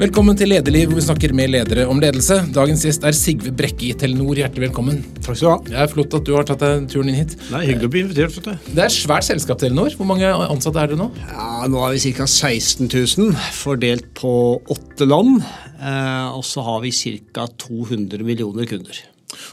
[0.00, 2.38] Velkommen til Lederliv, hvor vi snakker med ledere om ledelse.
[2.56, 4.38] Dagens gjest er Sigve Brekke i Telenor.
[4.38, 5.02] Hjertelig velkommen.
[5.20, 5.56] Takk skal du ha.
[5.66, 7.34] Det er Flott at du har tatt deg turen inn hit.
[7.52, 8.38] Nei, Hyggelig å bli invitert.
[8.38, 8.70] vet du.
[8.72, 9.92] Det er et svært selskap, Telenor.
[9.98, 11.10] Hvor mange ansatte er dere nå?
[11.20, 12.24] Ja, Nå er vi ca.
[12.24, 14.32] 16 000, fordelt på
[14.72, 15.42] åtte land.
[15.76, 16.94] Eh, og så har vi
[17.36, 17.44] ca.
[17.68, 19.04] 200 millioner kunder.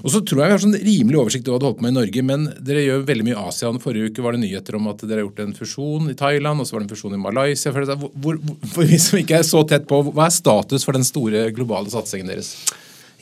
[0.04, 1.93] Og så tror jeg vi har sånn rimelig oversikt over hva du holdt på med
[1.93, 3.71] i Norge, men dere gjør veldig mye i Asia.
[3.84, 6.68] Forrige uke var det nyheter om at dere har gjort en fusjon i Thailand, og
[6.68, 7.73] så var det en fusjon i Malaysia.
[7.75, 8.42] For, hvor,
[8.74, 11.92] for vi som ikke er så tett på, hva er status for den store globale
[11.93, 12.56] satsingen deres?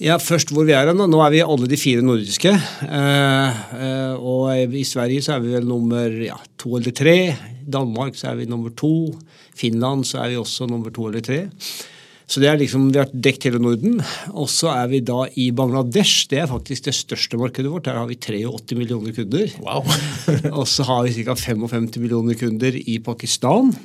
[0.02, 1.06] Ja, Først hvor vi er Nå.
[1.08, 2.52] Nå er vi alle de fire nordiske.
[2.52, 7.18] Eh, eh, og i Sverige så er vi vel nummer ja, to eller tre.
[7.32, 9.14] I Danmark så er vi nummer to.
[9.56, 11.46] Finland så er vi også nummer to eller tre.
[12.26, 14.00] Så det er liksom, Vi har dekket hele Norden.
[14.34, 16.28] Og så er vi da i Bangladesh.
[16.30, 17.86] Det er faktisk det største markedet vårt.
[17.86, 19.52] Der har vi 83 millioner kunder.
[19.62, 19.86] Wow.
[20.60, 21.36] og så har vi ca.
[21.36, 23.76] 55 millioner kunder i Pakistan.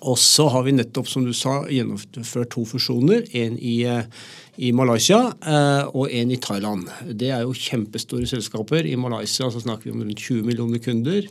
[0.00, 3.26] Og så har vi nettopp, som du sa, gjennomført to fusjoner.
[3.36, 4.08] En i, eh,
[4.56, 6.88] i Malaysia eh, og en i Thailand.
[7.12, 8.88] Det er jo kjempestore selskaper.
[8.88, 11.28] I Malaysia så snakker vi om rundt 20 millioner kunder.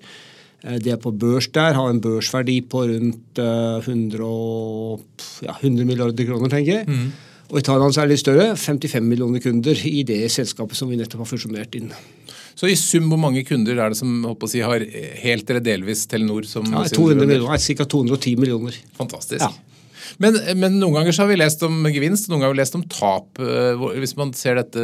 [0.64, 4.32] Eh, det er på børs der, har en børsverdi på rundt 100,
[5.48, 6.88] ja, 100 milliarder kroner, tenker jeg.
[6.88, 7.12] Mm.
[7.52, 11.00] Og i Thailand er det litt større, 55 millioner kunder i det selskapet som vi
[11.00, 11.92] nettopp har fusjonert inn.
[12.56, 14.84] Så i sum, hvor mange kunder er det som si, har
[15.24, 17.88] helt eller delvis Telenor som ja, 200 millioner, Ca.
[17.90, 18.78] 210 millioner.
[19.00, 19.42] Fantastisk.
[19.44, 19.71] Ja.
[20.20, 22.78] Men, men, noen ganger så har vi lest om gevinst, noen ganger har vi lest
[22.80, 23.40] om tap.
[23.40, 24.82] Eh, hvis man ser dette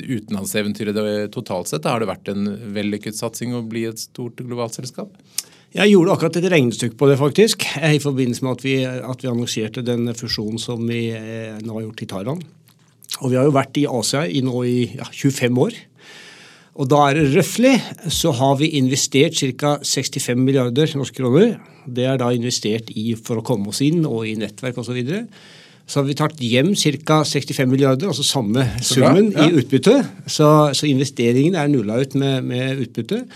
[0.00, 5.14] utenlandseventyret totalt sett, har det vært en vellykket satsing å bli et stort globalt selskap?
[5.70, 9.30] Jeg gjorde akkurat et regnestykke på det, faktisk, i forbindelse med at vi, at vi
[9.30, 12.48] annonserte den fusjonen som vi eh, nå har gjort i Thailand.
[13.20, 15.78] Og vi har jo vært i Asia i nå i ja, 25 år.
[16.80, 17.74] Og da er det røftlig
[18.08, 19.76] så har vi investert ca.
[19.84, 21.58] 65 milliarder norske kroner.
[21.84, 24.96] Det er da investert i for å komme oss inn og i nettverk osv.
[25.04, 25.20] Så,
[25.84, 26.72] så har vi tatt hjem
[27.04, 27.20] ca.
[27.28, 29.50] 65 milliarder, altså samme summen, ja.
[29.50, 29.98] i utbytte.
[30.24, 33.26] Så, så, investeringen er nulla ut med, med utbytte.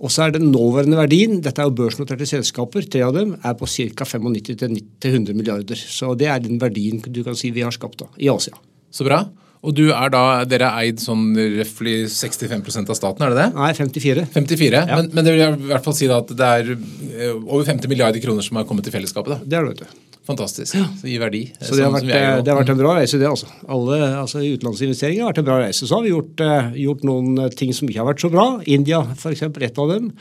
[0.00, 3.56] Og så er den nåværende verdien, dette er jo børsnoterte selskaper, tre av dem, er
[3.56, 4.08] på ca.
[4.12, 5.76] 95-100 milliarder.
[5.76, 8.60] Så det er den verdien du kan si vi har skapt da, i Asia.
[8.92, 9.24] Så bra.
[9.60, 13.48] Og du er da, dere er eid sånn røftlig 65% av staten, er det det?
[13.58, 14.22] Nei, 54.
[14.32, 15.00] 54, ja.
[15.00, 17.66] men, men, det vil jeg i hvert fall si da at det er eh, over
[17.68, 19.34] 50 milliarder kroner som har kommet til fellesskapet?
[19.34, 19.44] da?
[19.44, 20.06] Det er det, vet du.
[20.30, 20.78] Fantastisk.
[20.78, 20.86] Ja.
[20.96, 21.42] Så gir verdi.
[21.58, 23.28] Så det har, sånn vært, det har, vært, en bra reise, det.
[23.28, 23.48] altså.
[23.68, 25.88] Alle altså, Utenlandsinvesteringer har vært en bra reise.
[25.88, 28.46] Så har vi gjort, uh, gjort noen ting som ikke har vært så bra.
[28.70, 29.44] India f.eks.
[29.48, 30.12] ett av dem.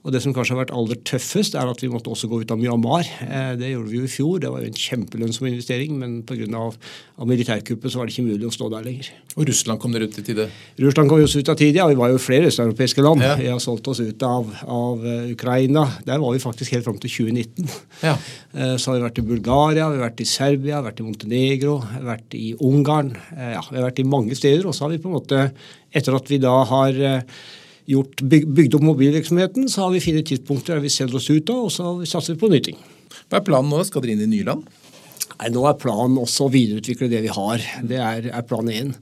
[0.00, 2.52] Og Det som kanskje har vært aller tøffest, er at vi måtte også gå ut
[2.54, 3.04] av Myanmar.
[3.20, 4.38] Eh, det gjorde vi jo i fjor.
[4.40, 6.46] Det var jo en kjempelønnsom investering, men pga.
[7.20, 9.10] militærkuppet så var det ikke mulig å stå der lenger.
[9.36, 10.48] Og Russland kom dere ut i tide?
[10.80, 11.86] Russland kom oss ut av tide, ja.
[11.90, 13.20] Vi var jo flere østeuropeiske land.
[13.20, 13.34] Ja.
[13.36, 15.84] Vi har solgt oss ut av, av, eh, Ukraina.
[16.08, 17.68] Der var vi faktisk helt fram til 2019.
[18.00, 18.16] Ja.
[18.56, 21.76] Eh, så har vi vært i Bulgaria, vi har vært i Serbia, vært i Montenegro,
[22.00, 23.12] vært i Ungarn.
[23.36, 24.64] Ja, vi har vært i mange steder.
[24.64, 25.50] Og så har vi på en måte,
[25.92, 27.04] etter at vi da har
[27.90, 31.66] gjort, bygd opp mobilvirksomheten, så har vi fire tidspunkter der vi selger oss ut av,
[31.66, 32.78] og så satser vi på nye ting.
[33.28, 33.82] Hva er planen nå?
[33.86, 34.64] Skal dere inn i nye land?
[35.40, 37.62] Nei, Nå er planen også å videreutvikle det vi har.
[37.86, 38.94] Det er, er plan én.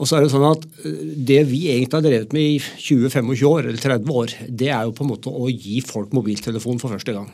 [0.00, 3.44] Og så er Det sånn at eh, det vi egentlig har drevet med i 20-25
[3.48, 6.94] år, eller 30 år, det er jo på en måte å gi folk mobiltelefon for
[6.94, 7.28] første gang.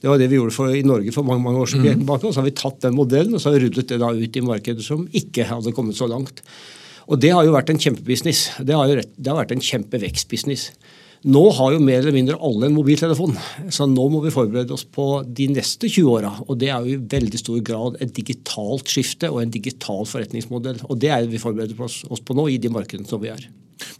[0.00, 2.02] Det var det vi gjorde for, i Norge for mange mange år siden.
[2.04, 2.10] Mm.
[2.16, 4.36] Og så har vi tatt den modellen og så har vi rullet det da ut
[4.36, 6.42] i markedet som ikke hadde kommet så langt.
[7.06, 8.46] Og det har jo vært en kjempebusiness.
[8.66, 10.70] Det har, jo det har vært en kjempevekstbusiness.
[11.26, 13.32] Nå har jo mer eller mindre alle en mobiltelefon,
[13.72, 16.30] så nå må vi forberede oss på de neste 20 åra.
[16.46, 20.82] Og det er jo i veldig stor grad et digitalt skifte og en digital forretningsmodell.
[20.86, 23.48] Og det er det vi forbereder oss, på nå i de markedene som vi er.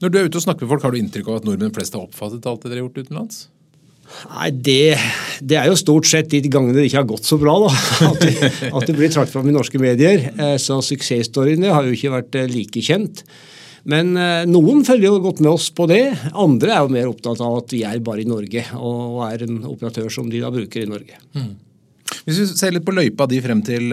[0.03, 1.97] Når du er ute og snakker med folk, har du inntrykk av at nordmenn flest
[1.97, 3.47] har oppfattet alt det dere har gjort utenlands?
[4.31, 4.97] Nei, det,
[5.43, 7.73] det, er jo stort sett de gangene det ikke har gått så bra, da.
[8.11, 10.31] At det, at det blir trukket fram i norske medier.
[10.33, 13.23] Eh, så suksessstoryene har jo ikke vært eh, like kjent.
[13.87, 16.03] Men eh, noen følger jo godt med oss på det.
[16.33, 19.63] Andre er jo mer opptatt av at vi er bare i Norge, og er en
[19.69, 21.21] operatør som de da bruker i Norge.
[21.37, 21.55] Mm.
[22.27, 23.91] Hvis vi ser litt på løypa di frem til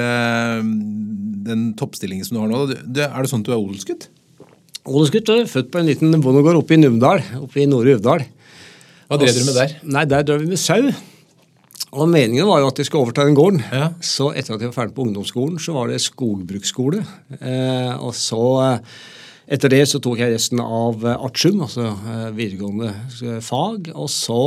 [1.44, 2.62] den toppstillingen som du har nå.
[2.72, 4.08] Er det sånn at du er odelsgutt?
[4.84, 5.32] Odelsgutt.
[5.52, 8.26] Født på en liten bondegård oppe i Numedal, oppe i Nordre Uvdal.
[9.14, 9.74] Hva drev dere med der?
[9.94, 10.88] Nei, Der drev vi med sau.
[11.94, 13.60] Og Meningen var jo at de skulle overta den gården.
[13.70, 13.92] Ja.
[14.02, 17.04] Så etter at jeg var ferdig på ungdomsskolen, så var det skogbruksskole.
[17.38, 18.96] Eh, og så eh,
[19.54, 22.90] etter det så tok jeg resten av eh, artium, altså eh, videregående
[23.46, 23.92] fag.
[23.94, 24.42] Og så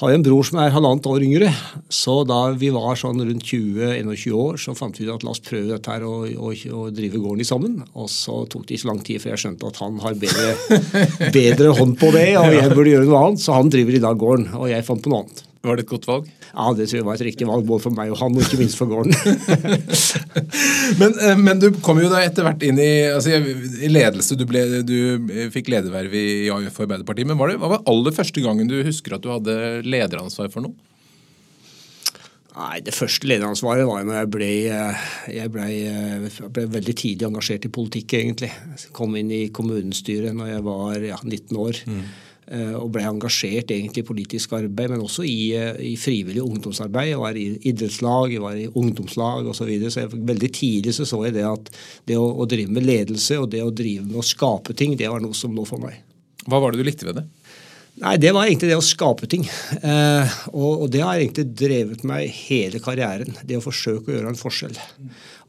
[0.00, 1.50] har jeg en bror som er halvannet år yngre.
[1.92, 5.42] Så da vi var sånn rundt 20-21 år, så fant vi ut at la oss
[5.44, 7.76] prøve dette her og, og, og drive gården sammen.
[7.92, 10.80] Og så tok det ikke så lang tid før jeg skjønte at han har bedre,
[11.36, 13.44] bedre hånd på det, og jeg burde gjøre noe annet.
[13.44, 15.46] Så han driver i dag gården, og jeg fant på noe annet.
[15.60, 16.28] Var det et godt valg?
[16.54, 18.58] Ja, det tror jeg var et riktig valg både for meg og han, og ikke
[18.62, 19.12] minst for gården.
[21.00, 24.38] men, eh, men, du kom jo da etter hvert inn i, altså, i ledelse.
[24.40, 24.96] Du, ble, du,
[25.52, 27.28] fikk lederverv i AUF Arbeiderpartiet.
[27.28, 30.64] Men var det, hva var aller første gangen du husker at du hadde lederansvar for
[30.64, 30.78] noe?
[32.56, 35.04] Nei, Det første lederansvaret var når jeg ble, eh,
[35.36, 38.50] jeg ble, jeg eh, ble veldig tidlig engasjert i politikk, egentlig.
[38.50, 41.84] Jeg kom inn i kommunestyret når jeg var ja, 19 år.
[41.86, 42.02] Mm.
[42.50, 47.12] Eh, og ble engasjert egentlig i politisk arbeid, men også i, eh, i frivillig ungdomsarbeid.
[47.12, 49.60] Jeg var i idrettslag, jeg var i ungdomslag osv.
[49.60, 49.90] Så, videre.
[49.94, 51.70] så jeg, veldig tidlig så, så jeg det at
[52.10, 55.12] det å, å, drive med ledelse og det å drive med å skape ting, det
[55.12, 56.00] var noe som lå for meg.
[56.48, 57.24] Hva var det du likte ved det?
[58.00, 59.46] Nei, Det var egentlig det å skape ting.
[59.46, 63.36] Eh, og, og, det har egentlig drevet meg hele karrieren.
[63.46, 64.74] Det å forsøke å gjøre en forskjell.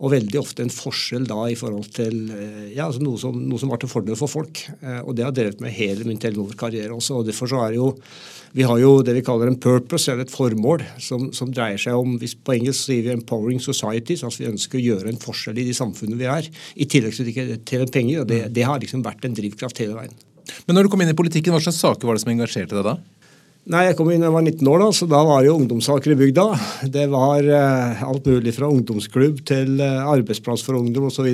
[0.01, 3.61] Og veldig ofte en forskjell da i forhold til eh, ja, altså noe, som, noe,
[3.61, 4.63] som, var til fordel for folk.
[4.81, 7.19] Eh, og det har drevet meg hele min Telenor-karriere også.
[7.19, 7.91] og derfor så er jo
[8.51, 11.95] vi har jo det vi kaller en purpose, eller et formål, som, som dreier seg
[11.95, 15.61] om hvis På engelsk sier vi 'empowering societies', altså vi ønsker å gjøre en forskjell
[15.61, 16.49] i de samfunnene vi er.
[16.75, 17.15] I tillegg
[17.63, 18.21] til en penger.
[18.21, 20.19] og det, det har liksom vært en drivkraft hele veien.
[20.67, 22.83] Men når du kom inn i politikken, hva slags saker var det som engasjerte deg
[22.89, 22.97] da?
[23.69, 25.57] Nei, Jeg kom inn da jeg var 19 år, da, så da var det jo
[25.59, 26.45] ungdomssaker i bygda.
[26.89, 31.29] Det var eh, alt mulig fra ungdomsklubb til eh, arbeidsplass for ungdom osv.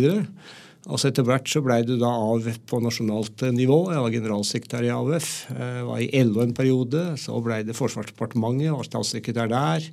[0.88, 3.80] Altså Etter hvert så blei du da av på nasjonalt eh, nivå.
[3.96, 5.30] Jeg var generalsekretær i AUF.
[5.56, 7.06] Jeg var i LO en periode.
[7.16, 9.88] Så blei det Forsvarsdepartementet, var statssekretær der.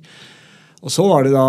[0.85, 1.45] Og så var det da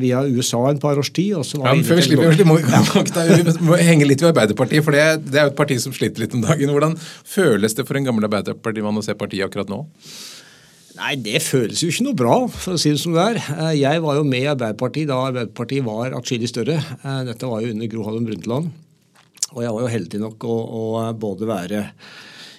[0.00, 1.34] via USA en par års tid.
[1.36, 4.84] og så var ja, før vi slipper, vi må, vi må henge litt ved Arbeiderpartiet,
[4.86, 6.72] for det, det, er jo et parti som sliter litt om dagen.
[6.72, 9.82] Hvordan føles det for en gammel Arbeiderpartimann å se partiet akkurat nå?
[10.96, 13.42] Nei, det føles jo ikke noe bra, for å si det som det er.
[13.58, 16.80] Eh, jeg var jo med i Arbeiderpartiet da Arbeiderpartiet var atskillig større.
[16.80, 18.72] Eh, dette var jo under Gro Harlem Brundtland.
[19.52, 20.82] Og jeg var jo heldig nok å, å
[21.12, 21.86] både være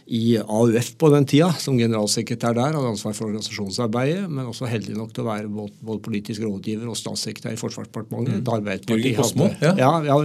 [0.05, 2.75] i AUF på den tida, som generalsekretær der.
[2.75, 6.97] Hadde ansvar for organisasjonsarbeidet, men også heldig nok til å være både, politisk rådgiver og
[6.99, 8.41] statssekretær i Forsvarsdepartementet.
[8.41, 8.43] Mm.
[8.47, 9.73] Da Arbeiderpartiet Kostmo, Ja.
[9.79, 10.17] ja, ja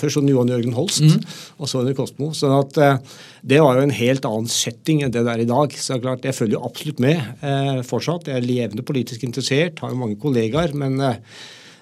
[0.00, 1.24] først som Johan Jørgen Holst, mm.
[1.58, 2.32] og så under Kostmo.
[2.36, 5.48] sånn at eh, det var jo en helt annen setting enn det det er i
[5.48, 5.72] dag.
[5.72, 8.28] Så det er klart, jeg følger jo absolutt med eh, fortsatt.
[8.28, 10.76] Jeg er levende politisk interessert, har jo mange kollegaer.
[10.76, 11.20] men eh,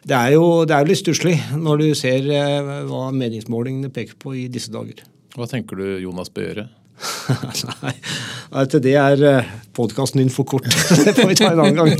[0.07, 4.37] det er jo det er litt stusslig når du ser eh, hva meningsmålingene peker på
[4.39, 5.03] i disse dager.
[5.37, 6.71] Hva tenker du Jonas bør gjøre?
[8.51, 10.67] Nei, til det er eh, podkasten din for kort.
[11.05, 11.93] det får vi ta en annen gang.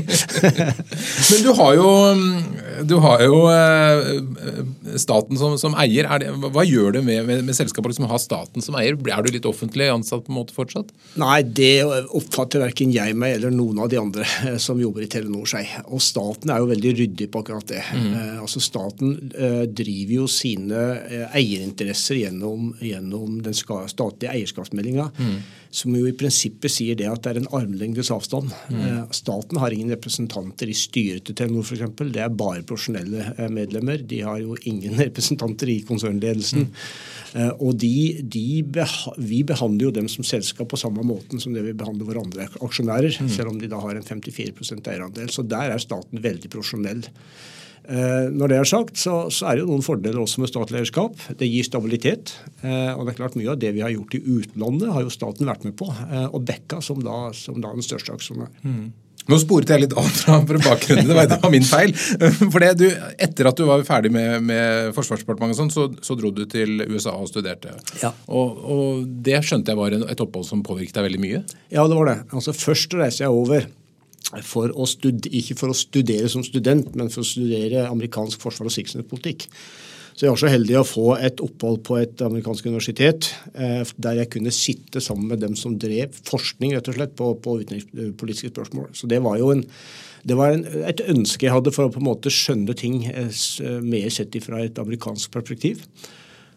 [1.31, 1.87] Men du har jo,
[2.87, 6.07] du har jo eh, staten som, som eier.
[6.21, 8.97] Det, hva gjør det med, med, med selskaper som har staten som eier?
[8.97, 10.91] Er du litt offentlig ansatt på en måte fortsatt?
[11.21, 15.09] Nei, det oppfatter verken jeg meg eller noen av de andre eh, som jobber i
[15.11, 15.69] Telenor seg.
[15.91, 17.83] Og staten er jo veldig ryddig på akkurat det.
[17.91, 18.39] Mm.
[18.43, 19.15] altså Staten
[19.75, 20.81] driver jo sine
[21.35, 25.35] eierinteresser gjennom, gjennom den statlige eierskapsmeldingen mm.
[25.71, 28.51] Som jo i prinsippet sier det at det er en armlengdes avstand.
[28.67, 28.81] Mm.
[28.83, 31.85] Eh, staten har ingen representanter i styret til Telenor f.eks.
[32.01, 34.03] Det er bare profesjonelle eh, medlemmer.
[34.03, 36.67] De har jo ingen representanter i konsernledelsen.
[36.67, 36.75] Mm.
[37.63, 41.63] Og de, de beha vi behandler jo dem som selskap på samme måten som det
[41.63, 43.29] vi behandler våre andre aksjonærer, mm.
[43.31, 45.31] selv om de da har en 54 eierandel.
[45.31, 47.05] Så der er staten veldig profesjonell.
[47.89, 50.81] Eh, når det er sagt, så, så, er det jo noen fordeler også med statlig
[50.81, 51.17] eierskap.
[51.39, 52.35] Det gir stabilitet.
[52.61, 55.13] Eh, og det er klart Mye av det vi har gjort i utlandet, har jo
[55.13, 55.89] staten vært med på.
[55.89, 58.51] Eh, og dekka som da, som da den største aksjonær.
[58.65, 58.91] Mm.
[59.29, 61.05] Nå sporet jeg litt av fra, bakgrunnen.
[61.07, 61.93] Det var, det var min feil.
[61.93, 62.87] For det, du,
[63.21, 67.13] Etter at du var ferdig med, med Forsvarsdepartementet, sånn, så, så, dro du til USA
[67.13, 67.75] og studerte.
[68.01, 68.11] Ja.
[68.33, 71.43] Og, og, Det skjønte jeg var et opphold som påvirket deg veldig mye?
[71.69, 72.17] Ja, det var det.
[72.33, 73.69] Altså Først reiste jeg over
[74.47, 78.75] for studere, ikke for å studere som student, men for å studere amerikansk forsvar og
[78.75, 79.47] sikkerhetspolitikk.
[80.11, 84.19] Så jeg var så heldig å få et opphold på et amerikansk universitet eh, der
[84.19, 88.51] jeg kunne sitte sammen med dem som drev forskning rett og slett på, på utenrikspolitiske
[88.51, 88.91] spørsmål.
[88.97, 89.63] Så det var jo en,
[90.27, 93.31] det var en, et ønske jeg hadde for å på en måte skjønne ting eh,
[93.81, 95.87] mer sett fra et amerikansk perspektiv.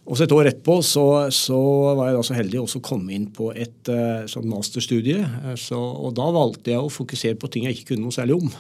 [0.04, 1.58] Og så Et år etterpå så, så,
[1.96, 5.22] var jeg da så heldig å komme inn på et uh, sånn masterstudie.
[5.24, 8.36] Uh, så, og Da valgte jeg å fokusere på ting jeg ikke kunne noe særlig
[8.36, 8.50] om.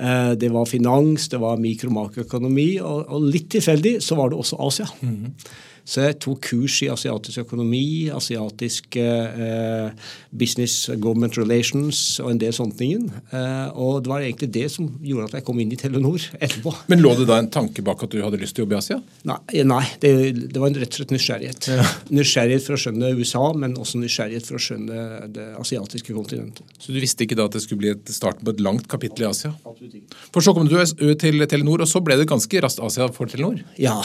[0.00, 4.32] Uh, det var finans, det var mikro- og makroøkonomi, og, og, litt tilfeldig så var
[4.32, 4.88] det også Asia.
[5.02, 5.50] Mm -hmm.
[5.84, 9.90] Så jeg tok kurs i asiatisk økonomi, asiatisk eh,
[10.30, 13.08] business government relations og en del sånne ting.
[13.34, 16.74] Eh, og det var egentlig det som gjorde at jeg kom inn i Telenor etterpå.
[16.92, 18.80] Men lå det da en tanke bak at du hadde lyst til å jobbe i
[18.80, 19.00] Asia?
[19.28, 20.12] Nei, nei det,
[20.46, 21.70] det, var rett og slett nysgjerrighet.
[21.72, 21.86] Ja.
[22.12, 26.76] Nysgjerrighet for å skjønne USA, men også nysgjerrighet for å skjønne det asiatiske kontinentet.
[26.80, 29.30] Så du visste ikke da at det skulle bli starten på et langt kapittel i
[29.30, 29.52] Asia?
[29.64, 30.20] Absolutt ikke.
[30.30, 30.76] For så kom du
[31.20, 33.60] til Telenor, og så ble det ganske raskt Asia for Telenor?
[33.80, 33.98] Ja,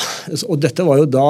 [0.45, 1.25] og dette var jo da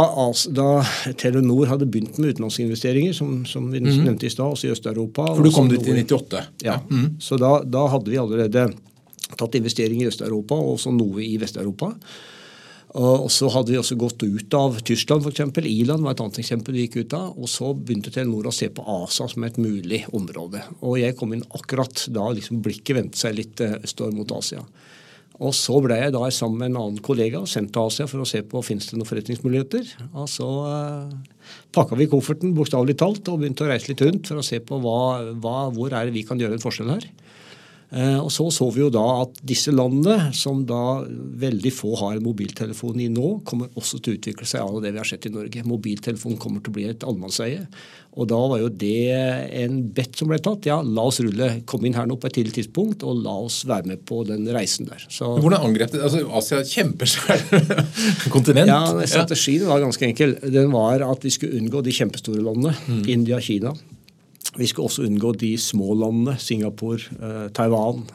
[0.56, 0.84] da
[1.18, 5.28] Telenor hadde begynt med utenlandsinvesteringer, som, som vi nevnte i stad, også i Øst-Europa.
[5.36, 6.44] For du kom dit i noe- 98?
[6.68, 6.80] Ja.
[7.24, 8.70] Så da, da hadde vi allerede
[9.36, 11.94] tatt investeringer i Øst-Europa og også noe i Vest-Europa.
[12.96, 15.42] Og så hadde vi også gått ut av Tyskland f.eks.
[15.68, 17.34] Irland var et annet eksempel vi gikk ut av.
[17.36, 20.62] Og så begynte Telenor å se på ASA som et mulig område.
[20.80, 24.64] Og jeg kom inn akkurat da liksom blikket vendte seg litt eh, østover mot Asia.
[25.44, 28.28] Og så ble jeg da sammen med en annen kollega sendt til Asia for å
[28.30, 29.90] se på finnes det noen forretningsmuligheter.
[30.14, 31.12] Og så uh,
[31.76, 34.80] pakka vi kofferten bokstavelig talt og begynte å reise litt rundt for å se på
[34.84, 35.00] hva,
[35.44, 37.10] hva, hvor er det vi kan gjøre en forskjell her.
[37.94, 42.16] Eh, Og så så vi jo da at disse landene, som da veldig få har
[42.18, 45.28] en mobiltelefon i nå, kommer også til å utvikle seg av det vi har sett
[45.30, 45.64] i Norge.
[45.70, 47.68] Mobiltelefonen kommer til å bli et allemannseie.
[48.16, 49.12] Og da var jo det
[49.60, 50.66] en bet som ble tatt.
[50.70, 51.62] Ja, la oss rulle.
[51.68, 54.48] Kom inn her nå på et tidlig tidspunkt, og la oss være med på den
[54.56, 55.04] reisen der.
[55.12, 56.00] Så Hvordan angrep det?
[56.02, 57.44] Altså, Asia kjemper seg
[58.36, 58.72] kontinent.
[58.72, 60.38] ja, Strategien var ganske enkel.
[60.48, 62.74] Den var at vi skulle unngå de kjempestore landene.
[63.12, 63.76] India, Kina.
[64.56, 66.38] Vi skulle også unngå de små landene.
[66.40, 68.06] Singapore, eh, Taiwan.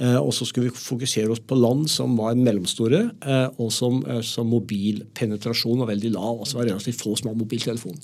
[0.00, 4.00] Eh, og så skulle vi fokusere oss på land som var mellomstore, eh, og som,
[4.22, 6.38] som mobilpenetrasjon var veldig lav.
[6.40, 7.98] Altså var relativt få som hadde mobiltelefon.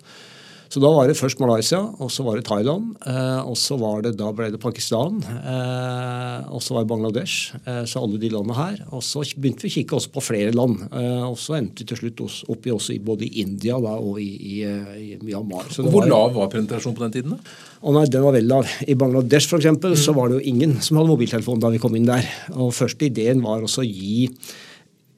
[0.68, 4.02] Så da var det først Malaysia, og så var det Thailand, eh, og så var
[4.02, 7.54] det, da ble det Pakistan, eh, og så var det Bangladesh.
[7.64, 8.80] Eh, så alle de landene her.
[8.90, 10.82] Og så begynte vi å kikke også på flere land.
[10.90, 14.18] Eh, og så endte vi til slutt opp i også både i India da, og
[14.22, 15.70] i, i, i Myanmar.
[15.70, 17.36] Så Og Hvor var- lav var penetrasjonen på den tiden?
[17.36, 17.56] da?
[17.86, 18.66] Å nei, den var veldig lav.
[18.88, 21.94] I Bangladesh for eksempel, så var det jo ingen som hadde mobiltelefon da vi kom
[21.94, 22.26] inn der.
[22.56, 24.30] Og første ideen var også å gi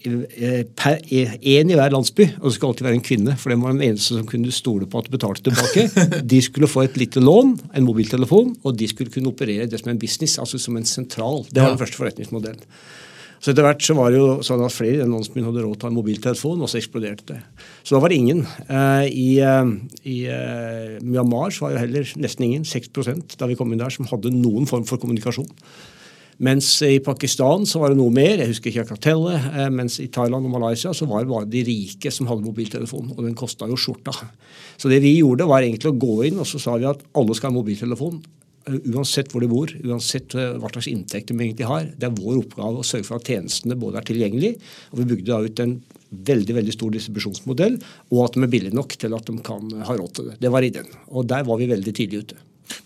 [0.08, 3.84] én i hver landsby, og det skulle alltid være en kvinne, for den var den
[3.88, 5.88] eneste som kunne stole på at du betalte tilbake.
[6.32, 9.90] De skulle få et lite lån, en mobiltelefon, og de skulle kunne operere det som
[9.92, 11.44] en business, altså som en sentral.
[11.50, 12.64] Det var den første forretningsmodellen.
[13.38, 15.78] Så etter hvert så var det jo sånn at flere i den landsbyen hadde råd
[15.78, 17.38] til en mobiltelefon, og så eksploderte det.
[17.86, 18.42] Så da var det ingen.
[18.66, 19.70] Eh, I, eh,
[20.10, 23.94] i eh, Myanmar så var jo heller nesten ingen, 6% da vi kom inn der,
[23.94, 25.46] som hadde noen form for kommunikasjon.
[26.38, 29.46] Mens i Pakistan så var det noe mer, jeg husker ikke akkurat tellet.
[29.58, 33.10] eh, Mens i Thailand og Malaysia så var det bare de rike som hadde mobiltelefon,
[33.16, 34.14] og den kosta jo skjorta.
[34.78, 37.34] Så det vi gjorde, var egentlig å gå inn og så sa vi at alle
[37.34, 38.20] skal ha mobiltelefon.
[38.68, 41.90] eh, Uansett hvor de bor, uansett eh, hva slags inntekt de har.
[41.98, 44.60] Det er vår oppgave å sørge for at tjenestene både er tilgjengelige,
[44.92, 47.80] og vi bygde da ut en veldig veldig stor distribusjonsmodell,
[48.14, 50.38] og at de er billige nok til at de kan ha råd til det.
[50.40, 50.86] Det var ideen.
[51.10, 52.38] Og der var vi veldig tidlig ute.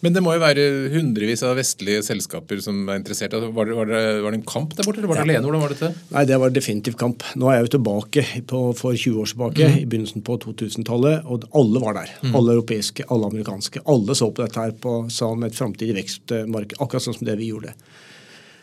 [0.05, 3.35] Men det må jo være hundrevis av vestlige selskaper som er interessert.
[3.35, 5.45] Var det, var det, var det en kamp der borte, eller var det alene?
[5.47, 5.91] Hvordan var dette?
[6.12, 7.27] Nei, det var definitivt kamp.
[7.39, 11.49] Nå er jeg jo tilbake på, for 20 år tilbake, i begynnelsen på 2000-tallet, og
[11.59, 12.15] alle var der.
[12.33, 13.85] Alle europeiske, alle amerikanske.
[13.91, 17.53] Alle så på dette her på, som et framtidig vekstmarked, akkurat sånn som det vi
[17.53, 17.75] gjorde.
[17.75, 18.12] Eh,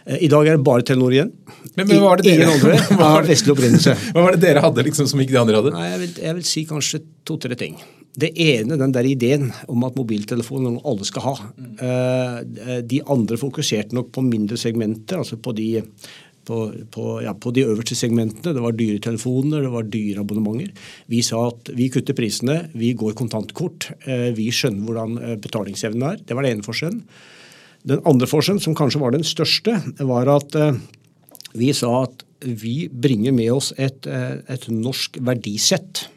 [0.09, 1.31] I dag er det bare Telenor igjen.
[1.77, 3.93] Men- men var det Ingen dere- andre hva av vestlig opprinnelse.
[4.15, 5.71] Hva var det dere hadde liksom som ikke de andre hadde?
[5.75, 7.75] Nei, jeg vil, jeg vil si kanskje to-tre ting.
[8.19, 11.35] Det ene, den der ideen om at mobiltelefon er noe alle skal ha.
[11.79, 15.69] Eh, De andre fokuserte nok på mindre segmenter, altså på de,
[16.49, 16.57] på,
[16.91, 18.55] på, ja, på de øverste segmentene.
[18.57, 20.73] Det var dyre telefoner, det var dyre abonnementer.
[21.07, 23.91] Vi sa at vi kutter prisene, vi går kontantkort.
[24.09, 26.17] eh, Vi skjønner hvordan eh, betalingsevnen er.
[26.25, 27.03] Det var det ene forskjellen.
[27.87, 30.79] Den andre forskjellen, som kanskje var den største, var at eh,
[31.57, 36.07] vi sa at vi bringer med oss et, eh, et norsk verdisett.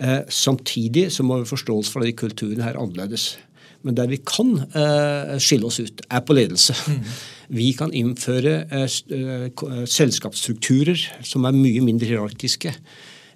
[0.00, 3.36] Eh, samtidig så må vi forståelse for at kulturen her er annerledes.
[3.82, 6.76] Men der vi kan eh, skille oss ut, er på ledelse.
[7.50, 12.70] Vi kan innføre eh, selskapsstrukturer som er mye mindre hierarkiske.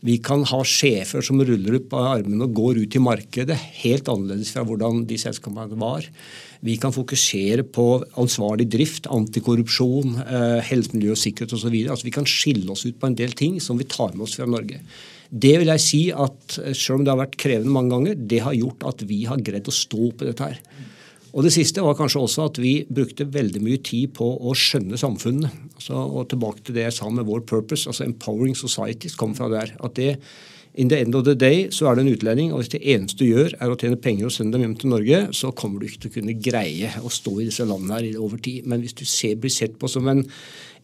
[0.05, 4.11] Vi kan ha sjefer som ruller opp av armene og går ut i markedet, helt
[4.13, 6.05] annerledes fra hvordan de selskapene var.
[6.64, 7.87] Vi kan fokusere på
[8.21, 11.75] ansvarlig drift, antikorrupsjon, eh, helse, miljø og sikkerhet osv.
[11.92, 14.38] Altså, vi kan skille oss ut på en del ting som vi tar med oss
[14.38, 14.80] fra Norge.
[15.28, 18.40] Det vil jeg si at eh, selv om det har vært krevende mange ganger, det
[18.47, 20.62] har gjort at vi har greid å stå på dette her.
[21.35, 24.97] Og det siste var kanskje også at vi brukte veldig mye tid på å skjønne
[24.97, 25.52] samfunnet.
[25.75, 29.50] Altså, og tilbake til det jeg sa med vår purpose, altså empowering societies, kom fra
[29.52, 29.75] der.
[29.85, 30.14] At det
[30.75, 33.23] in the end of the day så er det en utlending, og hvis det eneste
[33.23, 35.87] du gjør er å tjene penger og sende dem hjem til Norge, så kommer du
[35.87, 38.66] ikke til å kunne greie å stå i disse landene her over tid.
[38.71, 40.25] Men hvis du ser, blir sett på som en,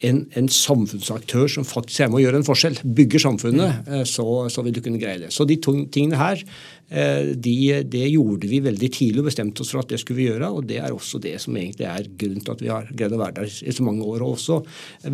[0.07, 4.25] en, en samfunnsaktør som faktisk er med å gjøre en forskjell, bygger samfunnet, eh, så,
[4.53, 5.33] så vil du kunne greie det.
[5.35, 6.41] Så de to tingene her,
[6.89, 10.29] eh, de, det gjorde vi veldig tidlig og bestemte oss for at det skulle vi
[10.31, 10.49] gjøre.
[10.57, 13.21] Og det er også det som egentlig er grunnen til at vi har greid å
[13.21, 14.63] være der i så mange år, og også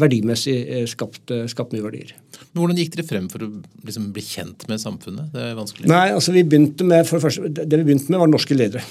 [0.05, 2.14] verdimessig eh, skapt, skapt mye verdier.
[2.52, 3.50] Men Hvordan gikk dere frem for å
[3.88, 5.35] liksom, bli kjent med samfunnet?
[5.35, 5.90] Det er vanskelig.
[5.90, 8.87] Nei, altså vi begynte med, for det, første, det vi begynte med, var norske ledere.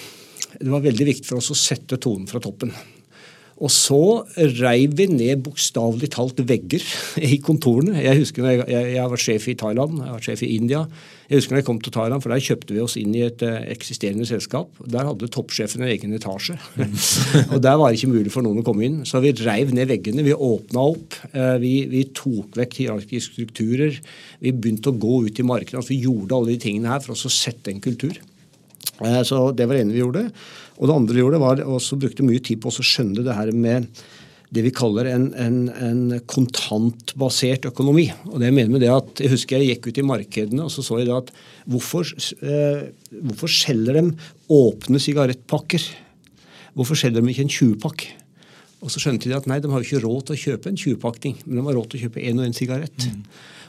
[0.60, 2.76] Det var veldig viktig for oss å sette tonen fra toppen.
[3.64, 3.98] Og så
[4.60, 6.84] reiv vi ned bokstavelig talt vegger
[7.24, 8.02] i kontorene.
[8.04, 10.82] Jeg husker jeg, jeg, jeg var sjef i Thailand, jeg var sjef i India.
[11.30, 13.42] Jeg husker når jeg kom til Thailand, for Der kjøpte vi oss inn i et
[13.48, 14.76] uh, eksisterende selskap.
[14.92, 16.58] Der hadde toppsjefen en egen etasje.
[17.54, 19.00] og Der var det ikke mulig for noen å komme inn.
[19.08, 20.26] Så vi reiv ned veggene.
[20.28, 21.18] Vi åpna opp.
[21.32, 23.98] Uh, vi, vi, tok vekk hierarkiske strukturer.
[24.44, 25.80] Vi begynte å gå ut i markedet.
[25.80, 28.20] Altså, vi gjorde alle de tingene her for å sette en kultur.
[29.00, 30.28] Uh, så Det var det ene vi gjorde.
[30.76, 33.52] Og det andre vi gjorde, var også brukte mye tid på å skjønne det her
[33.56, 33.88] med
[34.56, 38.06] det vi kaller en, en, en, kontantbasert økonomi.
[38.30, 40.72] Og det jeg mener med det at, Jeg husker jeg gikk ut i markedene og
[40.72, 41.32] så så jeg da at
[41.72, 42.08] hvorfor,
[42.46, 42.86] eh,
[43.26, 44.06] hvorfor selger de
[44.54, 45.90] åpne sigarettpakker?
[46.78, 48.06] Hvorfor selger de ikke en 20-pakk?
[48.86, 50.78] Og så skjønte de at nei, de har jo ikke råd til å kjøpe en
[50.78, 53.08] 20-pakning, men de har råd til å kjøpe én og én sigarett.
[53.10, 53.24] Mm.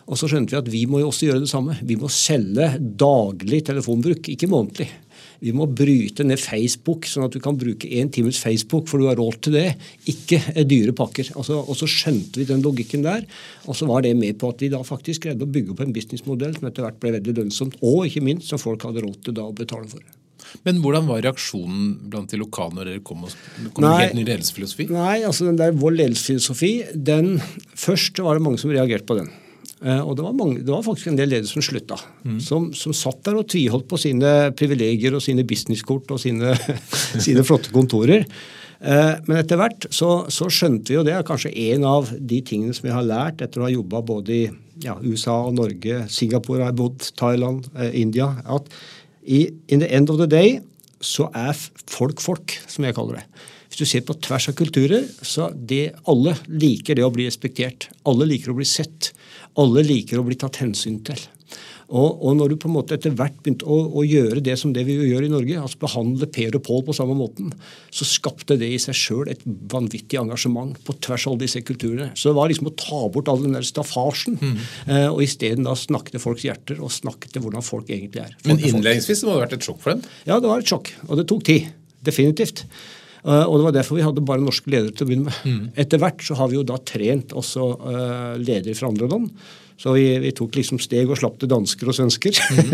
[0.07, 1.79] Og så skjønte vi at vi må jo også gjøre det samme.
[1.87, 4.91] Vi må selge daglig telefonbruk, ikke månedlig.
[5.41, 9.09] Vi må bryte ned Facebook, sånn at du kan bruke én times Facebook, for du
[9.11, 9.67] har råd til det.
[10.13, 11.33] Ikke dyre pakker.
[11.37, 13.27] Altså, og så skjønte vi den logikken der.
[13.67, 15.97] Og så var det med på at vi da faktisk greide å bygge opp en
[15.97, 19.37] businessmodell som etter hvert ble veldig lønnsomt, og ikke minst som folk hadde råd til
[19.37, 20.05] da å betale for.
[20.67, 23.35] Men hvordan var reaksjonen blant de lokale når dere kom, og,
[23.75, 24.87] kom med helt ny ledelsesfilosofi?
[24.95, 27.37] Nei, altså den der Vår ledelsesfilosofi, den,
[27.77, 29.33] Først var det mange som reagerte på den.
[29.85, 31.99] Eh, og det var, mange, det var, faktisk en del ledere som slutta.
[32.25, 32.39] Mm.
[32.41, 36.55] Som, som, satt der og tviholdt på sine privilegier og sine businesskort og sine,
[37.27, 38.25] sine flotte kontorer.
[38.81, 42.41] Eh, men etter hvert så, så, skjønte vi jo det, er kanskje en av de
[42.45, 44.45] tingene som vi har lært etter å ha jobba både i
[44.85, 48.73] ja, USA og Norge, Singapore har jeg bodd, Thailand, eh, India, at
[49.27, 50.59] i, in the end of the day
[51.05, 51.57] så er
[51.91, 53.27] folk folk, som jeg kaller det.
[53.77, 57.91] Hvis du ser på tvers av kulturer, så det alle liker det å bli respektert.
[58.09, 59.11] Alle liker å bli sett.
[59.61, 61.21] Alle liker å bli tatt hensyn til.
[61.93, 64.73] Og, og når du på en måte etter hvert begynte å, å, gjøre det som
[64.73, 67.53] det vi gjør i Norge, altså behandle Per og Pål på samme måten,
[67.93, 72.09] så skapte det i seg sjøl et vanvittig engasjement på tvers av alle disse kulturene.
[72.17, 74.59] Så det var liksom å ta bort all den der staffasjen, mm.
[74.89, 78.35] eh, og isteden snakke til folks hjerter og snakke til hvordan folk egentlig er.
[78.41, 80.07] Folk Men innledningsvis må det ha vært et sjokk for dem?
[80.25, 80.97] Ja, det var et sjokk.
[81.07, 81.75] Og det tok tid.
[82.07, 82.65] Definitivt.
[83.27, 85.45] Uh, og Det var derfor vi hadde bare norske ledere til å begynne med.
[85.45, 85.63] Mm.
[85.83, 89.33] Etter hvert så har vi jo da trent også uh, ledere fra andre land.
[89.77, 92.39] Så vi, vi, tok liksom steg og slapp til dansker og svensker.
[92.55, 92.71] Mm.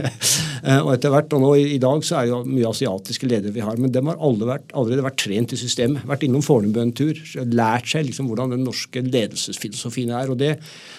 [0.69, 3.55] uh, og etter hvert, og nå i, i, dag så er jo mye asiatiske ledere
[3.55, 3.81] vi har.
[3.81, 6.05] Men dem har alle vært, allerede vært trent i systemet.
[6.11, 7.17] Vært innom Fornebu en tur.
[7.49, 10.35] Lært seg liksom hvordan den norske ledelsesfilosofien er.
[10.35, 10.53] og Det,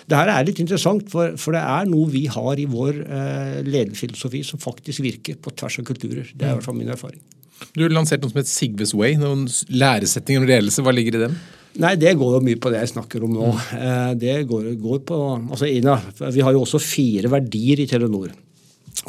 [0.09, 3.03] det her er litt interessant, for, for, det er noe vi har i vår
[3.69, 6.25] lederfilosofi som faktisk virker på tvers av kulturer.
[6.33, 7.21] Det er i hvert fall min erfaring.
[7.73, 9.17] Du lanserte noe som het Sigves Way.
[9.21, 10.83] Noen læresetninger om ledelse.
[10.85, 11.35] Hva ligger i dem?
[11.81, 13.49] Nei, Det går jo mye på det jeg snakker om nå.
[13.49, 14.19] Mm.
[14.21, 15.97] Det går, går på, altså Ina,
[16.29, 18.33] Vi har jo også fire verdier i Telenor.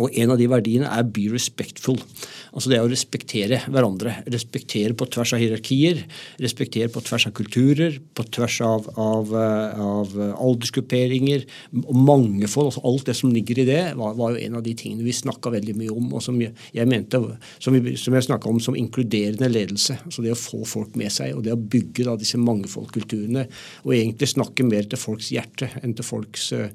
[0.03, 2.01] Og en av de verdiene er 'be respectful'.
[2.55, 4.23] Altså det er å respektere hverandre.
[4.31, 6.05] Respektere på tvers av hierarkier,
[6.39, 11.45] respektere på tvers av kulturer, på tvers av, av, av aldersgrupperinger.
[11.73, 12.71] Mangefold.
[12.71, 15.13] altså Alt det som ligger i det, var, var jo en av de tingene vi
[15.13, 19.99] snakka veldig mye om, og som jeg, jeg jeg snakka om som inkluderende ledelse.
[20.05, 23.47] altså Det å få folk med seg, og det å bygge da disse mangefoldkulturene.
[23.85, 26.71] Og egentlig snakke mer til folks hjerte enn til folks uh,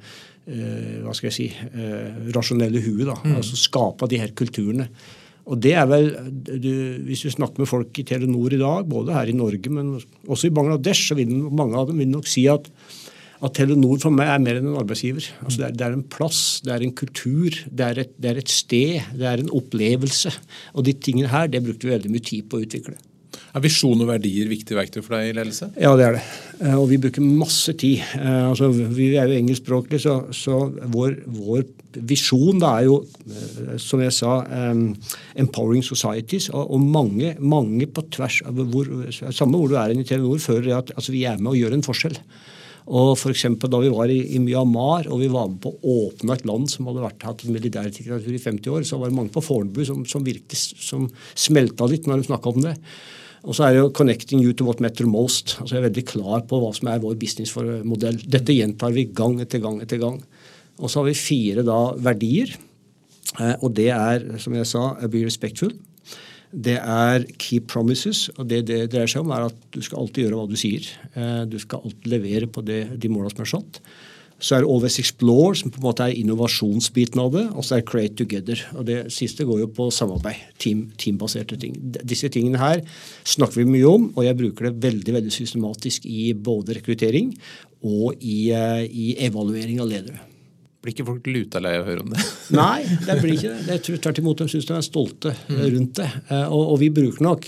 [1.05, 3.07] hva skal jeg si, uh, rasjonelle huet.
[3.09, 3.39] da, mm.
[3.39, 4.89] altså Skape de her kulturene.
[5.49, 6.12] Og det er vel,
[6.45, 6.71] du,
[7.07, 9.95] Hvis du snakker med folk i Telenor i dag, både her i Norge, men
[10.27, 12.69] også i Bangladesh, så vil mange av dem vil nok si at,
[13.41, 15.25] at Telenor for meg er mer enn en arbeidsgiver.
[15.41, 18.33] Altså det, er, det, er, en plass, det er en kultur, det er, et, det
[18.33, 20.33] er et sted, det er en opplevelse.
[20.75, 22.99] Og de tingene her det brukte vi veldig mye tid på å utvikle.
[23.49, 25.71] Er visjon og verdier viktige verktøy for deg i ledelse?
[25.81, 26.23] Ja, det er det.
[26.59, 28.03] Eh, og vi bruker masse tid.
[28.19, 30.59] Eh, altså, vi er jo engelskspråklige, så, så
[30.93, 31.63] vår, vår,
[32.12, 34.93] visjon da er jo, eh, som jeg sa, um,
[35.33, 36.51] 'empowering societies'.
[36.53, 38.85] Og, og, mange, mange på tvers av hvor,
[39.33, 41.85] Samme hvor du er i Telenor, føler at altså, vi er med og gjør en
[41.89, 42.21] forskjell.
[42.89, 46.33] Og for Da vi var i, i, Myanmar og vi var med på å åpne
[46.33, 49.43] et land som hadde vært, hatt militærdiktatur i 50 år, så var det mange på
[49.45, 52.75] Fornebu som, som, som smelta litt når de snakka om det.
[53.43, 55.60] Og så er det jo 'connecting you to what matter most'.
[55.60, 58.17] Altså Jeg er veldig klar på hva som er vår businessmodell.
[58.30, 60.23] Dette gjentar vi gang etter gang etter gang.
[60.80, 62.56] Og så har vi fire da verdier.
[63.39, 65.78] Eh, og det er, som jeg sa, 'be respectful'.
[66.52, 68.30] Det er keep promises.
[68.38, 70.82] og Det det dreier seg om, er at du skal alltid gjøre hva du sier.
[71.15, 73.82] Eh, du skal alltid levere på det, de måla som er satt.
[74.39, 77.43] Så er det Always Explore, som på en måte er innovasjonsbiten av det.
[77.60, 78.62] Og så er Create Together.
[78.80, 80.45] Og det siste går jo på samarbeid.
[80.63, 81.75] Team, teambaserte ting.
[82.08, 82.84] Disse tingene her
[83.28, 87.34] snakker vi mye om, og jeg bruker det veldig veldig systematisk i både rekruttering
[87.84, 90.23] og i, eh, i evaluering av ledere.
[90.80, 92.23] Blir ikke folk luta lei av å høre om det?
[92.56, 93.63] Nei, det blir ikke det.
[93.73, 95.63] Jeg tror tvert imot de syns de er stolte mm.
[95.75, 96.10] rundt det.
[96.30, 97.47] Eh, og, og vi bruker nok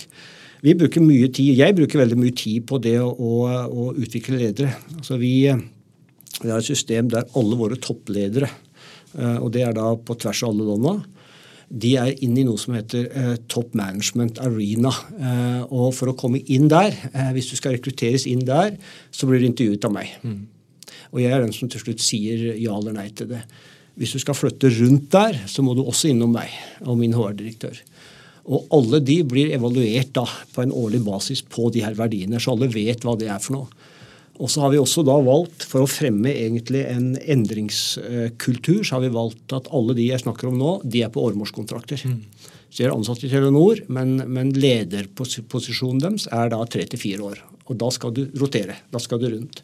[0.62, 3.12] Vi bruker mye tid, Jeg bruker veldig mye tid på det å,
[3.65, 4.75] å utvikle ledere.
[4.93, 5.47] Altså vi,
[6.41, 8.49] vi, har et system der alle våre toppledere,
[9.17, 10.95] eh, og det er da på tvers av alle landa,
[11.71, 14.91] de er inne i noe som heter eh, Top Management Arena.
[15.15, 18.75] Eh, og for å komme inn der, eh, hvis du skal rekrutteres inn der,
[19.12, 20.12] så blir du intervjuet av meg.
[20.25, 20.41] Mm.
[21.12, 23.45] Og jeg er den som til slutt sier ja eller nei til det.
[23.99, 26.51] Hvis du skal flytte rundt der, så må du også innom meg
[26.84, 27.80] og min HR-direktør.
[28.51, 32.56] Og alle de blir evaluert da på en årlig basis på de her verdiene, så
[32.56, 33.89] alle vet hva det er for noe.
[34.39, 39.03] Og så har vi også da valgt, for å fremme egentlig en endringskultur, så har
[39.05, 42.05] vi valgt at alle de jeg snakker om nå, de er på åremålskontrakter.
[42.07, 42.19] Mm.
[42.71, 47.31] Så de er ansatt i Telenor, men, men lederposisjonen deres er da tre til fire
[47.33, 47.41] år.
[47.67, 48.79] Og da skal du rotere.
[48.91, 49.61] Da skal du rundt.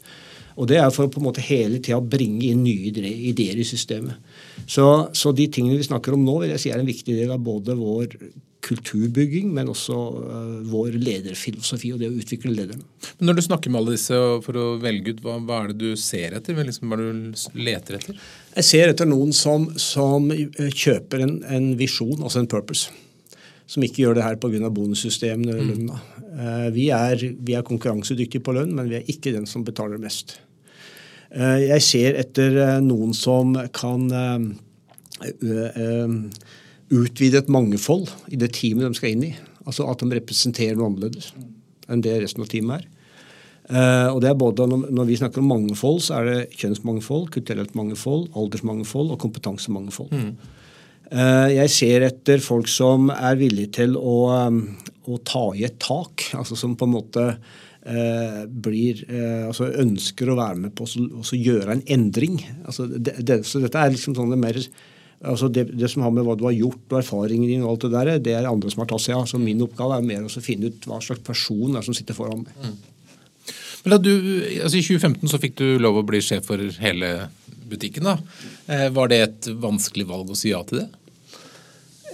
[0.58, 2.91] Og det er for å på en måte hele tida bringe inn nye
[3.30, 4.17] ideer i systemet.
[4.65, 7.34] Så, så, de tingene vi snakker om nå, vil jeg si er en viktig del
[7.34, 8.17] av både vår
[8.65, 12.84] kulturbygging, men også uh, vår lederfilosofi og det å utvikle lederne.
[13.20, 15.78] Men Når du snakker med alle disse for å velge ut, hva, hva er det
[15.84, 16.58] du ser etter?
[16.58, 18.22] Liksom, hva er det du leter etter?
[18.58, 22.93] Jeg ser etter noen som, som eh, kjøper en, en visjon, altså en purpose
[23.67, 24.70] som ikke gjør det her pga.
[24.72, 25.72] bonussystemene eller mm.
[25.74, 26.02] lønna.
[26.38, 26.88] Uh, vi,
[27.43, 30.38] vi, er konkurransedyktige på lønn, men vi er ikke den som betaler mest.
[31.36, 34.08] Uh, jeg ser etter uh, noen som kan
[36.93, 39.34] utvide et mangfold i det teamet de skal inn i.
[39.67, 41.34] Altså at de representerer noe annerledes
[41.88, 42.93] enn det resten av teamet er.
[43.67, 47.28] Uh, og det er både når, når, vi snakker om mangfold, så er det kjønnsmangfold,
[47.36, 50.13] kulturelt mangfold, aldersmangfold og kompetansemangfold.
[50.15, 50.30] Mm.
[51.12, 54.62] Uh, jeg ser etter folk som er villige til å, um,
[55.08, 56.30] å, ta i et tak.
[56.39, 59.04] altså Som på en måte uh, blir
[59.47, 62.39] altså ønsker å være med på å gjøre en endring.
[62.63, 64.63] Altså det, det, så dette er liksom sånn det mer
[65.25, 67.88] Altså det, det, som har med hva du har gjort og erfaringen din og alt
[67.88, 69.25] det der, det er andre som har tatt seg av.
[69.30, 72.17] Så min oppgave er mer å finne ut hva slags person det er som sitter
[72.17, 72.53] foran meg.
[72.62, 72.77] Mm.
[73.84, 74.13] Men da du,
[74.62, 77.12] altså I 2015 så fikk du lov å bli sjef for hele
[77.67, 78.06] butikken.
[78.06, 78.17] da.
[78.67, 80.88] Eh, var det et vanskelig valg å si ja til det?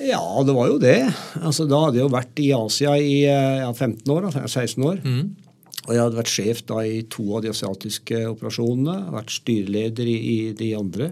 [0.03, 0.99] Ja, det var jo det.
[1.39, 4.99] Altså, da hadde jeg jo vært i Asia i ja, 15 år, altså 16 år.
[5.03, 5.23] Mm.
[5.83, 9.13] Og jeg hadde vært sjef da i to av de asiatiske operasjonene.
[9.13, 11.11] Vært styreleder i, i de andre.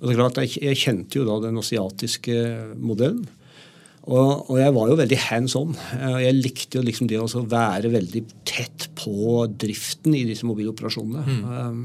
[0.00, 2.36] Og det er klart, jeg, jeg kjente jo da den asiatiske
[2.76, 3.24] modellen.
[4.06, 5.72] Og, og, jeg var jo veldig hands on.
[5.74, 11.24] og Jeg likte jo liksom det å være veldig tett på driften i disse mobiloperasjonene.
[11.26, 11.40] Mm.
[11.50, 11.80] Um,